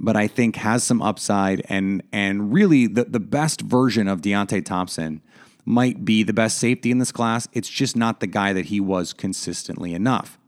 but 0.00 0.16
I 0.16 0.26
think 0.26 0.56
has 0.56 0.82
some 0.82 1.02
upside 1.02 1.62
and 1.68 2.02
and 2.10 2.52
really 2.52 2.86
the, 2.86 3.04
the 3.04 3.20
best 3.20 3.60
version 3.60 4.08
of 4.08 4.22
Deionte 4.22 4.64
Thompson 4.64 5.20
might 5.64 6.04
be 6.04 6.22
the 6.22 6.32
best 6.32 6.58
safety 6.58 6.90
in 6.90 6.98
this 6.98 7.12
class. 7.12 7.46
It's 7.52 7.68
just 7.68 7.96
not 7.96 8.20
the 8.20 8.26
guy 8.26 8.52
that 8.54 8.66
he 8.66 8.80
was 8.80 9.12
consistently 9.12 9.94
enough. 9.94 10.38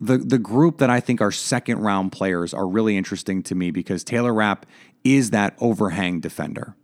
The 0.00 0.18
the 0.18 0.38
group 0.38 0.78
that 0.78 0.90
I 0.90 1.00
think 1.00 1.20
are 1.20 1.30
second 1.30 1.78
round 1.78 2.12
players 2.12 2.52
are 2.52 2.66
really 2.66 2.96
interesting 2.96 3.42
to 3.44 3.54
me 3.54 3.70
because 3.70 4.02
Taylor 4.02 4.34
Rapp 4.34 4.66
is 5.04 5.30
that 5.30 5.54
overhang 5.60 6.20
defender. 6.20 6.74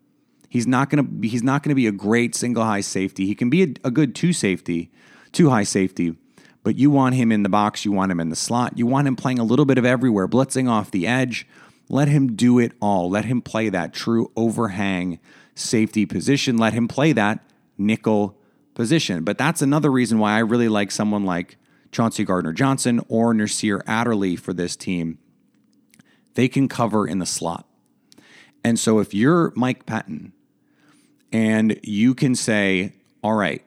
He's 0.56 0.66
not 0.66 0.88
gonna 0.88 1.02
be, 1.02 1.28
he's 1.28 1.42
not 1.42 1.62
gonna 1.62 1.74
be 1.74 1.86
a 1.86 1.92
great 1.92 2.34
single 2.34 2.64
high 2.64 2.80
safety. 2.80 3.26
He 3.26 3.34
can 3.34 3.50
be 3.50 3.62
a, 3.62 3.66
a 3.84 3.90
good 3.90 4.14
two 4.14 4.32
safety, 4.32 4.90
two 5.30 5.50
high 5.50 5.64
safety, 5.64 6.16
but 6.62 6.76
you 6.76 6.90
want 6.90 7.14
him 7.14 7.30
in 7.30 7.42
the 7.42 7.50
box, 7.50 7.84
you 7.84 7.92
want 7.92 8.10
him 8.10 8.20
in 8.20 8.30
the 8.30 8.36
slot, 8.36 8.78
you 8.78 8.86
want 8.86 9.06
him 9.06 9.16
playing 9.16 9.38
a 9.38 9.44
little 9.44 9.66
bit 9.66 9.76
of 9.76 9.84
everywhere, 9.84 10.26
blitzing 10.26 10.66
off 10.66 10.90
the 10.90 11.06
edge. 11.06 11.46
Let 11.90 12.08
him 12.08 12.36
do 12.36 12.58
it 12.58 12.72
all. 12.80 13.10
Let 13.10 13.26
him 13.26 13.42
play 13.42 13.68
that 13.68 13.92
true 13.92 14.32
overhang 14.34 15.20
safety 15.54 16.06
position. 16.06 16.56
Let 16.56 16.72
him 16.72 16.88
play 16.88 17.12
that 17.12 17.40
nickel 17.76 18.38
position. 18.72 19.24
But 19.24 19.36
that's 19.36 19.60
another 19.60 19.92
reason 19.92 20.18
why 20.18 20.36
I 20.36 20.38
really 20.38 20.70
like 20.70 20.90
someone 20.90 21.26
like 21.26 21.58
Chauncey 21.92 22.24
Gardner 22.24 22.54
Johnson 22.54 23.02
or 23.10 23.34
Nasir 23.34 23.84
Adderley 23.86 24.36
for 24.36 24.54
this 24.54 24.74
team. 24.74 25.18
They 26.32 26.48
can 26.48 26.66
cover 26.66 27.06
in 27.06 27.18
the 27.18 27.26
slot. 27.26 27.68
And 28.64 28.78
so 28.80 29.00
if 29.00 29.12
you're 29.12 29.52
Mike 29.54 29.84
Pettine 29.84 30.32
and 31.32 31.78
you 31.82 32.14
can 32.14 32.34
say, 32.34 32.92
all 33.22 33.34
right, 33.34 33.62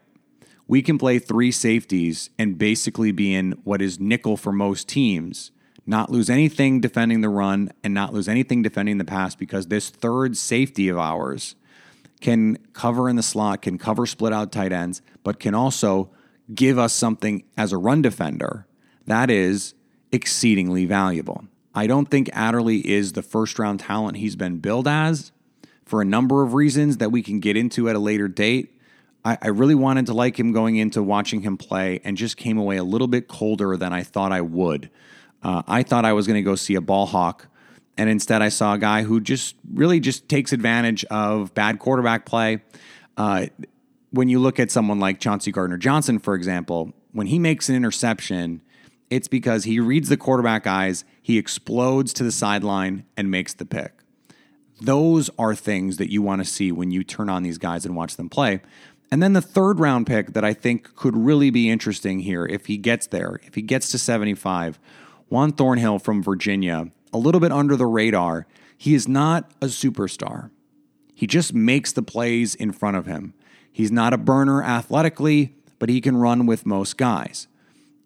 we 0.67 0.81
can 0.81 0.97
play 0.97 1.19
three 1.19 1.51
safeties 1.51 2.29
and 2.37 2.57
basically 2.57 3.11
be 3.11 3.33
in 3.33 3.53
what 3.63 3.81
is 3.81 3.99
nickel 3.99 4.37
for 4.37 4.51
most 4.51 4.87
teams, 4.87 5.51
not 5.85 6.11
lose 6.11 6.29
anything 6.29 6.79
defending 6.79 7.21
the 7.21 7.29
run 7.29 7.71
and 7.83 7.93
not 7.93 8.13
lose 8.13 8.27
anything 8.27 8.61
defending 8.61 8.99
the 8.99 9.05
pass 9.05 9.35
because 9.35 9.67
this 9.67 9.89
third 9.89 10.37
safety 10.37 10.87
of 10.89 10.97
ours 10.97 11.55
can 12.21 12.57
cover 12.73 13.09
in 13.09 13.15
the 13.15 13.23
slot, 13.23 13.61
can 13.61 13.77
cover 13.77 14.05
split 14.05 14.33
out 14.33 14.51
tight 14.51 14.71
ends, 14.71 15.01
but 15.23 15.39
can 15.39 15.55
also 15.55 16.09
give 16.53 16.77
us 16.77 16.93
something 16.93 17.43
as 17.57 17.71
a 17.71 17.77
run 17.77 18.01
defender 18.01 18.67
that 19.09 19.31
is 19.31 19.73
exceedingly 20.11 20.85
valuable. 20.85 21.45
I 21.73 21.87
don't 21.87 22.05
think 22.05 22.29
Adderley 22.33 22.87
is 22.87 23.13
the 23.13 23.21
first 23.21 23.57
round 23.57 23.79
talent 23.79 24.17
he's 24.17 24.35
been 24.35 24.59
billed 24.59 24.87
as 24.87 25.31
for 25.89 26.03
a 26.03 26.05
number 26.05 26.43
of 26.43 26.53
reasons 26.53 26.97
that 26.97 27.11
we 27.11 27.23
can 27.23 27.39
get 27.39 27.57
into 27.57 27.89
at 27.89 27.95
a 27.95 27.99
later 27.99 28.27
date. 28.27 28.79
I, 29.25 29.39
I 29.41 29.47
really 29.47 29.73
wanted 29.73 30.05
to 30.05 30.13
like 30.13 30.39
him 30.39 30.51
going 30.51 30.75
into 30.75 31.01
watching 31.01 31.41
him 31.41 31.57
play 31.57 31.99
and 32.03 32.15
just 32.15 32.37
came 32.37 32.59
away 32.59 32.77
a 32.77 32.83
little 32.83 33.07
bit 33.07 33.27
colder 33.27 33.75
than 33.75 33.91
I 33.91 34.03
thought 34.03 34.31
I 34.31 34.41
would. 34.41 34.91
Uh, 35.41 35.63
I 35.67 35.81
thought 35.81 36.05
I 36.05 36.13
was 36.13 36.27
going 36.27 36.35
to 36.35 36.43
go 36.43 36.55
see 36.55 36.75
a 36.75 36.81
ball 36.81 37.07
hawk, 37.07 37.47
and 37.97 38.07
instead 38.07 38.43
I 38.43 38.49
saw 38.49 38.75
a 38.75 38.77
guy 38.77 39.01
who 39.01 39.19
just 39.19 39.55
really 39.73 39.99
just 39.99 40.29
takes 40.29 40.53
advantage 40.53 41.03
of 41.05 41.55
bad 41.55 41.79
quarterback 41.79 42.25
play. 42.25 42.61
Uh, 43.17 43.47
when 44.11 44.29
you 44.29 44.37
look 44.37 44.59
at 44.59 44.69
someone 44.69 44.99
like 44.99 45.19
Chauncey 45.19 45.51
Gardner 45.51 45.77
Johnson, 45.77 46.19
for 46.19 46.35
example, 46.35 46.93
when 47.13 47.27
he 47.27 47.39
makes 47.39 47.67
an 47.67 47.75
interception, 47.75 48.61
it's 49.09 49.27
because 49.27 49.63
he 49.63 49.79
reads 49.79 50.09
the 50.09 50.17
quarterback 50.17 50.67
eyes, 50.67 51.03
he 51.21 51.39
explodes 51.39 52.13
to 52.13 52.23
the 52.23 52.31
sideline 52.31 53.05
and 53.17 53.31
makes 53.31 53.55
the 53.55 53.65
pick. 53.65 53.98
Those 54.81 55.29
are 55.37 55.55
things 55.55 55.97
that 55.97 56.11
you 56.11 56.21
want 56.21 56.41
to 56.41 56.49
see 56.49 56.71
when 56.71 56.91
you 56.91 57.03
turn 57.03 57.29
on 57.29 57.43
these 57.43 57.57
guys 57.57 57.85
and 57.85 57.95
watch 57.95 58.15
them 58.15 58.29
play. 58.29 58.61
And 59.11 59.21
then 59.23 59.33
the 59.33 59.41
third 59.41 59.79
round 59.79 60.07
pick 60.07 60.33
that 60.33 60.45
I 60.45 60.53
think 60.53 60.95
could 60.95 61.17
really 61.17 61.49
be 61.49 61.69
interesting 61.69 62.19
here 62.19 62.45
if 62.45 62.67
he 62.67 62.77
gets 62.77 63.07
there, 63.07 63.39
if 63.43 63.55
he 63.55 63.61
gets 63.61 63.89
to 63.91 63.97
75, 63.97 64.79
Juan 65.29 65.51
Thornhill 65.51 65.99
from 65.99 66.23
Virginia, 66.23 66.91
a 67.11 67.17
little 67.17 67.41
bit 67.41 67.51
under 67.51 67.75
the 67.75 67.85
radar. 67.85 68.47
He 68.77 68.93
is 68.93 69.07
not 69.07 69.51
a 69.61 69.65
superstar. 69.65 70.51
He 71.13 71.27
just 71.27 71.53
makes 71.53 71.91
the 71.91 72.01
plays 72.01 72.55
in 72.55 72.71
front 72.71 72.97
of 72.97 73.05
him. 73.05 73.33
He's 73.71 73.91
not 73.91 74.13
a 74.13 74.17
burner 74.17 74.63
athletically, 74.63 75.53
but 75.77 75.89
he 75.89 76.01
can 76.01 76.17
run 76.17 76.45
with 76.45 76.65
most 76.65 76.97
guys. 76.97 77.47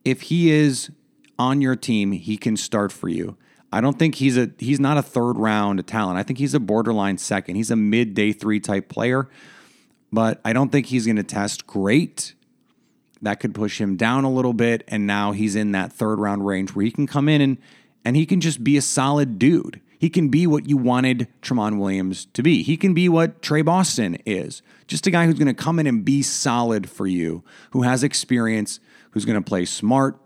If 0.03 0.23
he 0.23 0.51
is 0.51 0.89
on 1.37 1.61
your 1.61 1.75
team, 1.75 2.11
he 2.11 2.37
can 2.37 2.57
start 2.57 2.91
for 2.91 3.09
you. 3.09 3.37
I 3.73 3.81
don't 3.81 3.97
think 3.99 4.15
he's 4.15 4.37
a 4.37 4.51
he's 4.57 4.79
not 4.79 4.97
a 4.97 5.01
third 5.01 5.33
round 5.37 5.85
talent. 5.87 6.17
I 6.17 6.23
think 6.23 6.39
he's 6.39 6.53
a 6.53 6.59
borderline 6.59 7.17
second. 7.17 7.55
He's 7.55 7.71
a 7.71 7.75
mid 7.75 8.13
day 8.13 8.31
three 8.31 8.59
type 8.59 8.87
player 8.87 9.29
but 10.13 10.39
I 10.45 10.53
don't 10.53 10.71
think 10.71 10.85
he's 10.85 11.07
going 11.07 11.15
to 11.15 11.23
test 11.23 11.65
great. 11.65 12.35
That 13.23 13.39
could 13.39 13.55
push 13.55 13.81
him 13.81 13.97
down 13.97 14.23
a 14.23 14.31
little 14.31 14.53
bit. 14.53 14.83
And 14.87 15.07
now 15.07 15.31
he's 15.31 15.55
in 15.55 15.71
that 15.71 15.91
third 15.91 16.19
round 16.19 16.45
range 16.45 16.75
where 16.75 16.85
he 16.85 16.91
can 16.91 17.07
come 17.07 17.27
in 17.27 17.41
and, 17.41 17.57
and 18.05 18.15
he 18.15 18.27
can 18.27 18.39
just 18.39 18.63
be 18.63 18.77
a 18.77 18.81
solid 18.81 19.39
dude. 19.39 19.81
He 19.97 20.11
can 20.11 20.29
be 20.29 20.45
what 20.45 20.69
you 20.69 20.77
wanted 20.77 21.27
Tramon 21.41 21.79
Williams 21.79 22.25
to 22.33 22.43
be. 22.43 22.61
He 22.61 22.77
can 22.77 22.93
be 22.93 23.09
what 23.09 23.41
Tre 23.41 23.63
Boston 23.63 24.17
is. 24.25 24.61
Just 24.85 25.07
a 25.07 25.11
guy 25.11 25.25
who's 25.25 25.39
going 25.39 25.47
to 25.47 25.53
come 25.53 25.79
in 25.79 25.87
and 25.87 26.05
be 26.05 26.21
solid 26.21 26.87
for 26.89 27.07
you, 27.07 27.43
who 27.71 27.81
has 27.81 28.03
experience, 28.03 28.79
who's 29.11 29.25
going 29.25 29.41
to 29.41 29.49
play 29.49 29.65
smart 29.65 30.19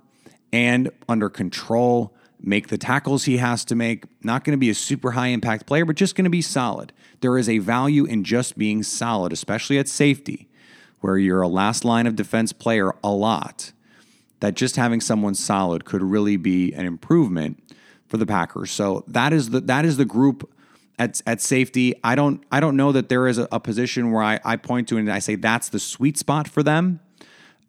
and 0.52 0.90
under 1.08 1.30
control, 1.30 2.14
make 2.40 2.68
the 2.68 2.78
tackles 2.78 3.26
he 3.26 3.38
has 3.38 3.66
to 3.66 3.76
make. 3.76 4.06
Not 4.24 4.44
going 4.44 4.54
to 4.54 4.60
be 4.60 4.70
a 4.70 4.76
super 4.76 5.12
high 5.12 5.28
impact 5.28 5.66
player, 5.66 5.86
but 5.86 5.96
just 5.96 6.16
going 6.16 6.26
to 6.26 6.30
be 6.30 6.42
solid. 6.42 6.94
There 7.22 7.38
is 7.38 7.50
a 7.50 7.58
value 7.60 8.06
in 8.06 8.24
just 8.24 8.58
being 8.58 8.84
solid, 8.84 9.34
especially 9.34 9.80
at 9.80 9.88
safety, 9.88 10.48
where 11.00 11.18
you're 11.18 11.42
a 11.42 11.48
last 11.48 11.84
line 11.84 12.08
of 12.08 12.16
defense 12.16 12.54
player 12.54 12.94
a 13.04 13.12
lot. 13.12 13.72
That 14.40 14.54
just 14.54 14.76
having 14.76 15.02
someone 15.02 15.34
solid 15.34 15.84
could 15.84 16.04
really 16.04 16.38
be 16.38 16.72
an 16.74 16.86
improvement 16.86 17.64
for 18.08 18.18
the 18.18 18.26
Packers. 18.26 18.72
So 18.72 19.04
that 19.08 19.34
is 19.34 19.50
the 19.50 19.62
that 19.62 19.84
is 19.84 19.98
the 19.98 20.06
group 20.06 20.50
at, 21.00 21.22
at 21.26 21.42
safety. 21.42 21.96
I 22.04 22.16
don't 22.16 22.44
I 22.52 22.60
don't 22.60 22.76
know 22.76 22.92
that 22.92 23.10
there 23.10 23.28
is 23.28 23.38
a, 23.38 23.48
a 23.52 23.60
position 23.60 24.12
where 24.12 24.24
I, 24.24 24.40
I 24.46 24.58
point 24.58 24.88
to 24.90 24.98
and 24.98 25.12
I 25.12 25.20
say 25.20 25.36
that's 25.36 25.70
the 25.70 25.80
sweet 25.80 26.18
spot 26.18 26.48
for 26.48 26.64
them. 26.64 27.00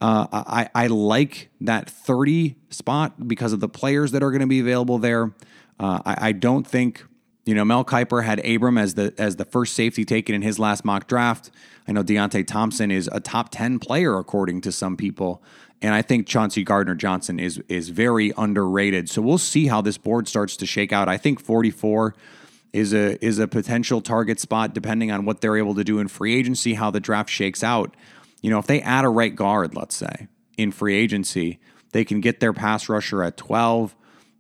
Uh, 0.00 0.26
I, 0.32 0.70
I 0.74 0.86
like 0.86 1.50
that 1.60 1.90
30 1.90 2.56
spot 2.70 3.26
because 3.26 3.52
of 3.52 3.60
the 3.60 3.68
players 3.68 4.12
that 4.12 4.22
are 4.22 4.30
going 4.30 4.40
to 4.40 4.46
be 4.46 4.60
available 4.60 4.98
there. 4.98 5.32
Uh, 5.80 6.00
I, 6.04 6.28
I, 6.28 6.32
don't 6.32 6.66
think 6.66 7.04
you 7.44 7.54
know 7.54 7.64
Mel 7.64 7.84
Kiper 7.84 8.24
had 8.24 8.44
Abram 8.46 8.78
as 8.78 8.94
the 8.94 9.12
as 9.18 9.36
the 9.36 9.44
first 9.44 9.74
safety 9.74 10.04
taken 10.04 10.34
in 10.34 10.42
his 10.42 10.58
last 10.58 10.84
mock 10.84 11.08
draft. 11.08 11.50
I 11.88 11.92
know 11.92 12.04
Deionte 12.04 12.46
Thompson 12.46 12.90
is 12.90 13.08
a 13.12 13.18
top 13.18 13.48
10 13.50 13.78
player 13.78 14.18
according 14.18 14.60
to 14.62 14.72
some 14.72 14.96
people, 14.96 15.42
and 15.82 15.94
I 15.94 16.02
think 16.02 16.26
Chauncey 16.26 16.62
Gardner 16.62 16.94
Johnson 16.94 17.40
is 17.40 17.58
is 17.68 17.88
very 17.88 18.32
underrated. 18.36 19.08
So 19.08 19.22
we'll 19.22 19.38
see 19.38 19.66
how 19.66 19.80
this 19.80 19.98
board 19.98 20.28
starts 20.28 20.56
to 20.58 20.66
shake 20.66 20.92
out. 20.92 21.08
I 21.08 21.16
think 21.16 21.40
44 21.40 22.14
is 22.72 22.92
a 22.92 23.24
is 23.24 23.38
a 23.38 23.48
potential 23.48 24.00
target 24.00 24.38
spot 24.38 24.74
depending 24.74 25.10
on 25.10 25.24
what 25.24 25.40
they're 25.40 25.56
able 25.56 25.74
to 25.74 25.84
do 25.84 25.98
in 25.98 26.08
free 26.08 26.36
agency, 26.36 26.74
how 26.74 26.90
the 26.90 27.00
draft 27.00 27.30
shakes 27.30 27.64
out. 27.64 27.94
You 28.40 28.50
know, 28.50 28.58
if 28.58 28.66
they 28.66 28.80
add 28.80 29.04
a 29.04 29.08
right 29.08 29.34
guard, 29.34 29.74
let's 29.74 29.96
say, 29.96 30.28
in 30.56 30.72
free 30.72 30.96
agency, 30.96 31.58
they 31.92 32.04
can 32.04 32.20
get 32.20 32.40
their 32.40 32.52
pass 32.52 32.88
rusher 32.88 33.22
at 33.22 33.36
12. 33.36 33.94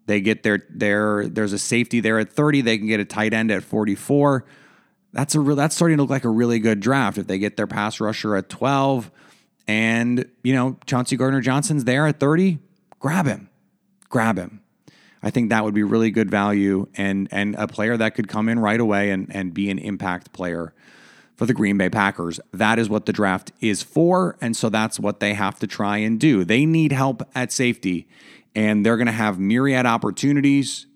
They 0.06 0.20
get 0.20 0.42
their 0.42 0.64
their 0.70 1.28
there's 1.28 1.52
a 1.52 1.58
safety 1.58 2.00
there 2.00 2.18
at 2.18 2.32
30. 2.32 2.62
They 2.62 2.78
can 2.78 2.86
get 2.86 3.00
a 3.00 3.04
tight 3.04 3.34
end 3.34 3.50
at 3.50 3.62
44. 3.62 4.44
That's 5.12 5.34
a 5.34 5.40
real 5.40 5.56
that's 5.56 5.74
starting 5.74 5.96
to 5.96 6.02
look 6.02 6.10
like 6.10 6.24
a 6.24 6.30
really 6.30 6.58
good 6.58 6.80
draft 6.80 7.18
if 7.18 7.26
they 7.26 7.38
get 7.38 7.56
their 7.56 7.66
pass 7.66 8.00
rusher 8.00 8.36
at 8.36 8.48
12 8.48 9.10
and, 9.68 10.26
you 10.42 10.54
know, 10.54 10.78
Chauncey 10.86 11.16
Gardner 11.16 11.42
Johnson's 11.42 11.84
there 11.84 12.06
at 12.06 12.18
30, 12.18 12.58
grab 12.98 13.26
him. 13.26 13.50
Grab 14.08 14.38
him. 14.38 14.62
I 15.22 15.28
think 15.30 15.50
that 15.50 15.62
would 15.62 15.74
be 15.74 15.82
really 15.82 16.10
good 16.10 16.30
value 16.30 16.88
and 16.96 17.28
and 17.30 17.54
a 17.56 17.66
player 17.66 17.96
that 17.96 18.14
could 18.14 18.28
come 18.28 18.48
in 18.48 18.58
right 18.58 18.80
away 18.80 19.10
and 19.10 19.26
and 19.34 19.52
be 19.52 19.68
an 19.68 19.78
impact 19.78 20.32
player 20.32 20.72
for 21.38 21.46
the 21.46 21.54
Green 21.54 21.78
Bay 21.78 21.88
Packers. 21.88 22.40
That 22.52 22.78
is 22.78 22.90
what 22.90 23.06
the 23.06 23.12
draft 23.12 23.52
is 23.60 23.82
for. 23.82 24.36
And 24.40 24.56
so 24.56 24.68
that's 24.68 24.98
what 24.98 25.20
they 25.20 25.34
have 25.34 25.58
to 25.60 25.66
try 25.66 25.98
and 25.98 26.18
do. 26.18 26.44
They 26.44 26.66
need 26.66 26.92
help 26.92 27.22
at 27.34 27.52
safety, 27.52 28.08
and 28.54 28.84
they're 28.84 28.96
going 28.96 29.06
to 29.06 29.12
have 29.12 29.38
myriad 29.38 29.86
opportunities 29.86 30.86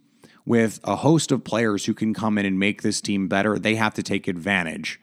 with 0.45 0.81
a 0.83 0.97
host 0.97 1.31
of 1.31 1.45
players 1.45 1.87
who 1.87 1.95
can 1.95 2.13
come 2.13 2.37
in 2.37 2.45
and 2.45 2.59
make 2.59 2.83
this 2.83 3.01
team 3.01 3.29
better. 3.29 3.57
They 3.57 3.77
have 3.77 3.95
to 3.95 4.03
take 4.03 4.27
advantage 4.27 5.01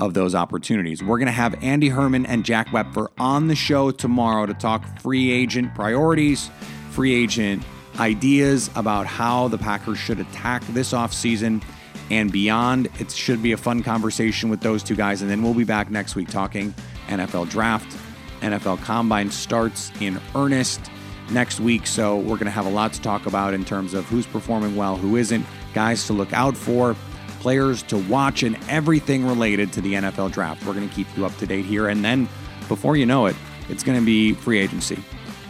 of 0.00 0.14
those 0.14 0.34
opportunities. 0.34 1.02
We're 1.02 1.18
going 1.18 1.26
to 1.26 1.32
have 1.32 1.62
Andy 1.62 1.90
Herman 1.90 2.26
and 2.26 2.44
Jack 2.44 2.68
Wepfer 2.68 3.08
on 3.18 3.46
the 3.46 3.54
show 3.54 3.92
tomorrow 3.92 4.46
to 4.46 4.54
talk 4.54 4.98
free 4.98 5.30
agent 5.30 5.72
priorities, 5.74 6.50
free 6.90 7.14
agent 7.14 7.62
ideas 8.00 8.70
about 8.74 9.06
how 9.06 9.46
the 9.46 9.58
Packers 9.58 9.98
should 9.98 10.18
attack 10.18 10.66
this 10.68 10.92
offseason 10.92 11.62
and 12.10 12.30
beyond. 12.32 12.88
It 12.98 13.10
should 13.10 13.42
be 13.42 13.52
a 13.52 13.56
fun 13.56 13.82
conversation 13.82 14.50
with 14.50 14.60
those 14.60 14.82
two 14.82 14.96
guys. 14.96 15.22
And 15.22 15.30
then 15.30 15.42
we'll 15.42 15.54
be 15.54 15.64
back 15.64 15.90
next 15.90 16.14
week 16.14 16.28
talking 16.28 16.74
NFL 17.08 17.48
draft. 17.48 17.96
NFL 18.40 18.82
combine 18.82 19.30
starts 19.30 19.92
in 20.00 20.20
earnest 20.34 20.90
next 21.30 21.60
week. 21.60 21.86
So 21.86 22.16
we're 22.16 22.36
going 22.36 22.46
to 22.46 22.50
have 22.50 22.66
a 22.66 22.70
lot 22.70 22.92
to 22.94 23.00
talk 23.00 23.26
about 23.26 23.54
in 23.54 23.64
terms 23.64 23.94
of 23.94 24.04
who's 24.06 24.26
performing 24.26 24.76
well, 24.76 24.96
who 24.96 25.16
isn't, 25.16 25.44
guys 25.74 26.06
to 26.06 26.12
look 26.12 26.32
out 26.32 26.56
for, 26.56 26.96
players 27.40 27.82
to 27.84 27.98
watch, 27.98 28.42
and 28.42 28.58
everything 28.68 29.26
related 29.26 29.72
to 29.74 29.80
the 29.80 29.94
NFL 29.94 30.32
draft. 30.32 30.64
We're 30.64 30.74
going 30.74 30.88
to 30.88 30.94
keep 30.94 31.06
you 31.16 31.24
up 31.24 31.36
to 31.36 31.46
date 31.46 31.64
here. 31.64 31.88
And 31.88 32.04
then 32.04 32.28
before 32.68 32.96
you 32.96 33.06
know 33.06 33.26
it, 33.26 33.36
it's 33.68 33.82
going 33.82 33.98
to 33.98 34.04
be 34.04 34.32
free 34.34 34.58
agency. 34.58 34.98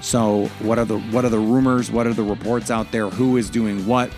So 0.02 0.46
what 0.60 0.78
are 0.78 0.84
the 0.84 0.98
what 0.98 1.24
are 1.24 1.28
the 1.28 1.38
rumors? 1.38 1.90
What 1.90 2.06
are 2.06 2.14
the 2.14 2.22
reports 2.22 2.70
out 2.70 2.90
there? 2.90 3.10
Who 3.10 3.36
is 3.36 3.50
doing 3.50 3.86
what? 3.86 4.10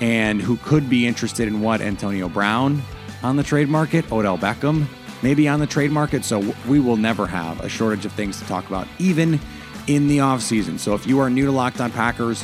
And 0.00 0.40
who 0.40 0.56
could 0.58 0.88
be 0.88 1.06
interested 1.06 1.48
in 1.48 1.60
what 1.60 1.80
Antonio 1.80 2.28
Brown 2.28 2.82
on 3.22 3.36
the 3.36 3.42
trade 3.42 3.68
market, 3.68 4.10
Odell 4.10 4.38
Beckham 4.38 4.86
maybe 5.22 5.48
on 5.48 5.60
the 5.60 5.66
trade 5.66 5.90
market. 5.90 6.24
So 6.24 6.54
we 6.68 6.80
will 6.80 6.96
never 6.96 7.26
have 7.26 7.60
a 7.60 7.68
shortage 7.68 8.04
of 8.04 8.12
things 8.12 8.38
to 8.38 8.44
talk 8.46 8.66
about, 8.68 8.88
even 8.98 9.40
in 9.86 10.08
the 10.08 10.18
offseason. 10.18 10.78
So 10.78 10.94
if 10.94 11.06
you 11.06 11.20
are 11.20 11.30
new 11.30 11.46
to 11.46 11.52
Locked 11.52 11.80
On 11.80 11.90
Packers, 11.90 12.42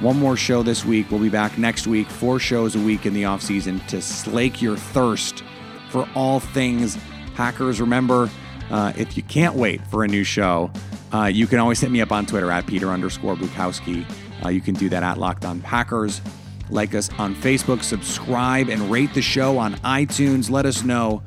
one 0.00 0.18
more 0.18 0.36
show 0.36 0.62
this 0.62 0.84
week. 0.84 1.10
We'll 1.10 1.20
be 1.20 1.28
back 1.28 1.58
next 1.58 1.86
week, 1.86 2.08
four 2.08 2.38
shows 2.38 2.74
a 2.74 2.80
week 2.80 3.06
in 3.06 3.14
the 3.14 3.22
offseason 3.22 3.86
to 3.88 4.02
slake 4.02 4.60
your 4.60 4.76
thirst 4.76 5.44
for 5.90 6.08
all 6.14 6.40
things 6.40 6.98
Packers. 7.34 7.80
Remember, 7.80 8.28
uh, 8.70 8.92
if 8.96 9.16
you 9.16 9.22
can't 9.22 9.54
wait 9.54 9.80
for 9.86 10.04
a 10.04 10.08
new 10.08 10.24
show, 10.24 10.70
uh, 11.12 11.26
you 11.26 11.46
can 11.46 11.58
always 11.58 11.80
hit 11.80 11.90
me 11.90 12.00
up 12.00 12.10
on 12.10 12.26
Twitter 12.26 12.50
at 12.50 12.66
Peter 12.66 12.88
underscore 12.88 13.36
Bukowski. 13.36 14.04
Uh, 14.44 14.48
you 14.48 14.60
can 14.60 14.74
do 14.74 14.88
that 14.88 15.02
at 15.02 15.18
Locked 15.18 15.44
On 15.44 15.60
Packers. 15.60 16.20
Like 16.70 16.94
us 16.94 17.10
on 17.18 17.34
Facebook, 17.34 17.82
subscribe, 17.82 18.68
and 18.68 18.90
rate 18.90 19.12
the 19.14 19.22
show 19.22 19.58
on 19.58 19.74
iTunes. 19.76 20.50
Let 20.50 20.66
us 20.66 20.84
know 20.84 21.22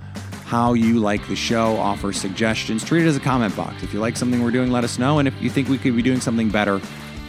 how 0.46 0.74
you 0.74 1.00
like 1.00 1.28
the 1.28 1.36
show, 1.36 1.76
offer 1.78 2.14
suggestions, 2.14 2.84
treat 2.84 3.04
it 3.04 3.08
as 3.08 3.18
a 3.18 3.20
comment 3.20 3.56
box. 3.56 3.84
If 3.84 3.94
you 3.94 4.00
like 4.00 4.16
something 4.16 4.44
we're 4.44 4.52
doing, 4.52 4.72
let 4.72 4.84
us 4.84 5.00
know. 5.00 5.20
And 5.20 5.28
if 5.28 5.42
you 5.42 5.50
think 5.50 5.70
we 5.70 5.78
could 5.78 5.96
be 5.96 6.02
doing 6.02 6.22
something 6.22 6.50
better, 6.50 6.80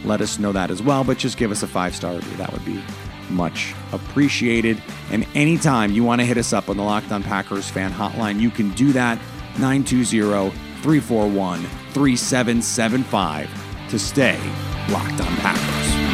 let 0.05 0.21
us 0.21 0.39
know 0.39 0.51
that 0.51 0.69
as 0.69 0.81
well. 0.83 1.03
But 1.03 1.17
just 1.17 1.37
give 1.37 1.51
us 1.51 1.63
a 1.63 1.67
five 1.67 1.95
star 1.95 2.13
review. 2.13 2.37
That 2.37 2.53
would 2.53 2.65
be 2.65 2.81
much 3.29 3.73
appreciated. 3.91 4.81
And 5.11 5.25
anytime 5.35 5.91
you 5.91 6.03
want 6.03 6.21
to 6.21 6.25
hit 6.25 6.37
us 6.37 6.53
up 6.53 6.69
on 6.69 6.77
the 6.77 6.83
Locked 6.83 7.11
On 7.11 7.23
Packers 7.23 7.69
fan 7.69 7.91
hotline, 7.91 8.39
you 8.39 8.49
can 8.49 8.69
do 8.71 8.93
that 8.93 9.17
920 9.59 10.51
341 10.81 11.61
3775 11.93 13.89
to 13.89 13.99
stay 13.99 14.39
locked 14.89 15.19
on 15.19 15.35
Packers. 15.37 16.06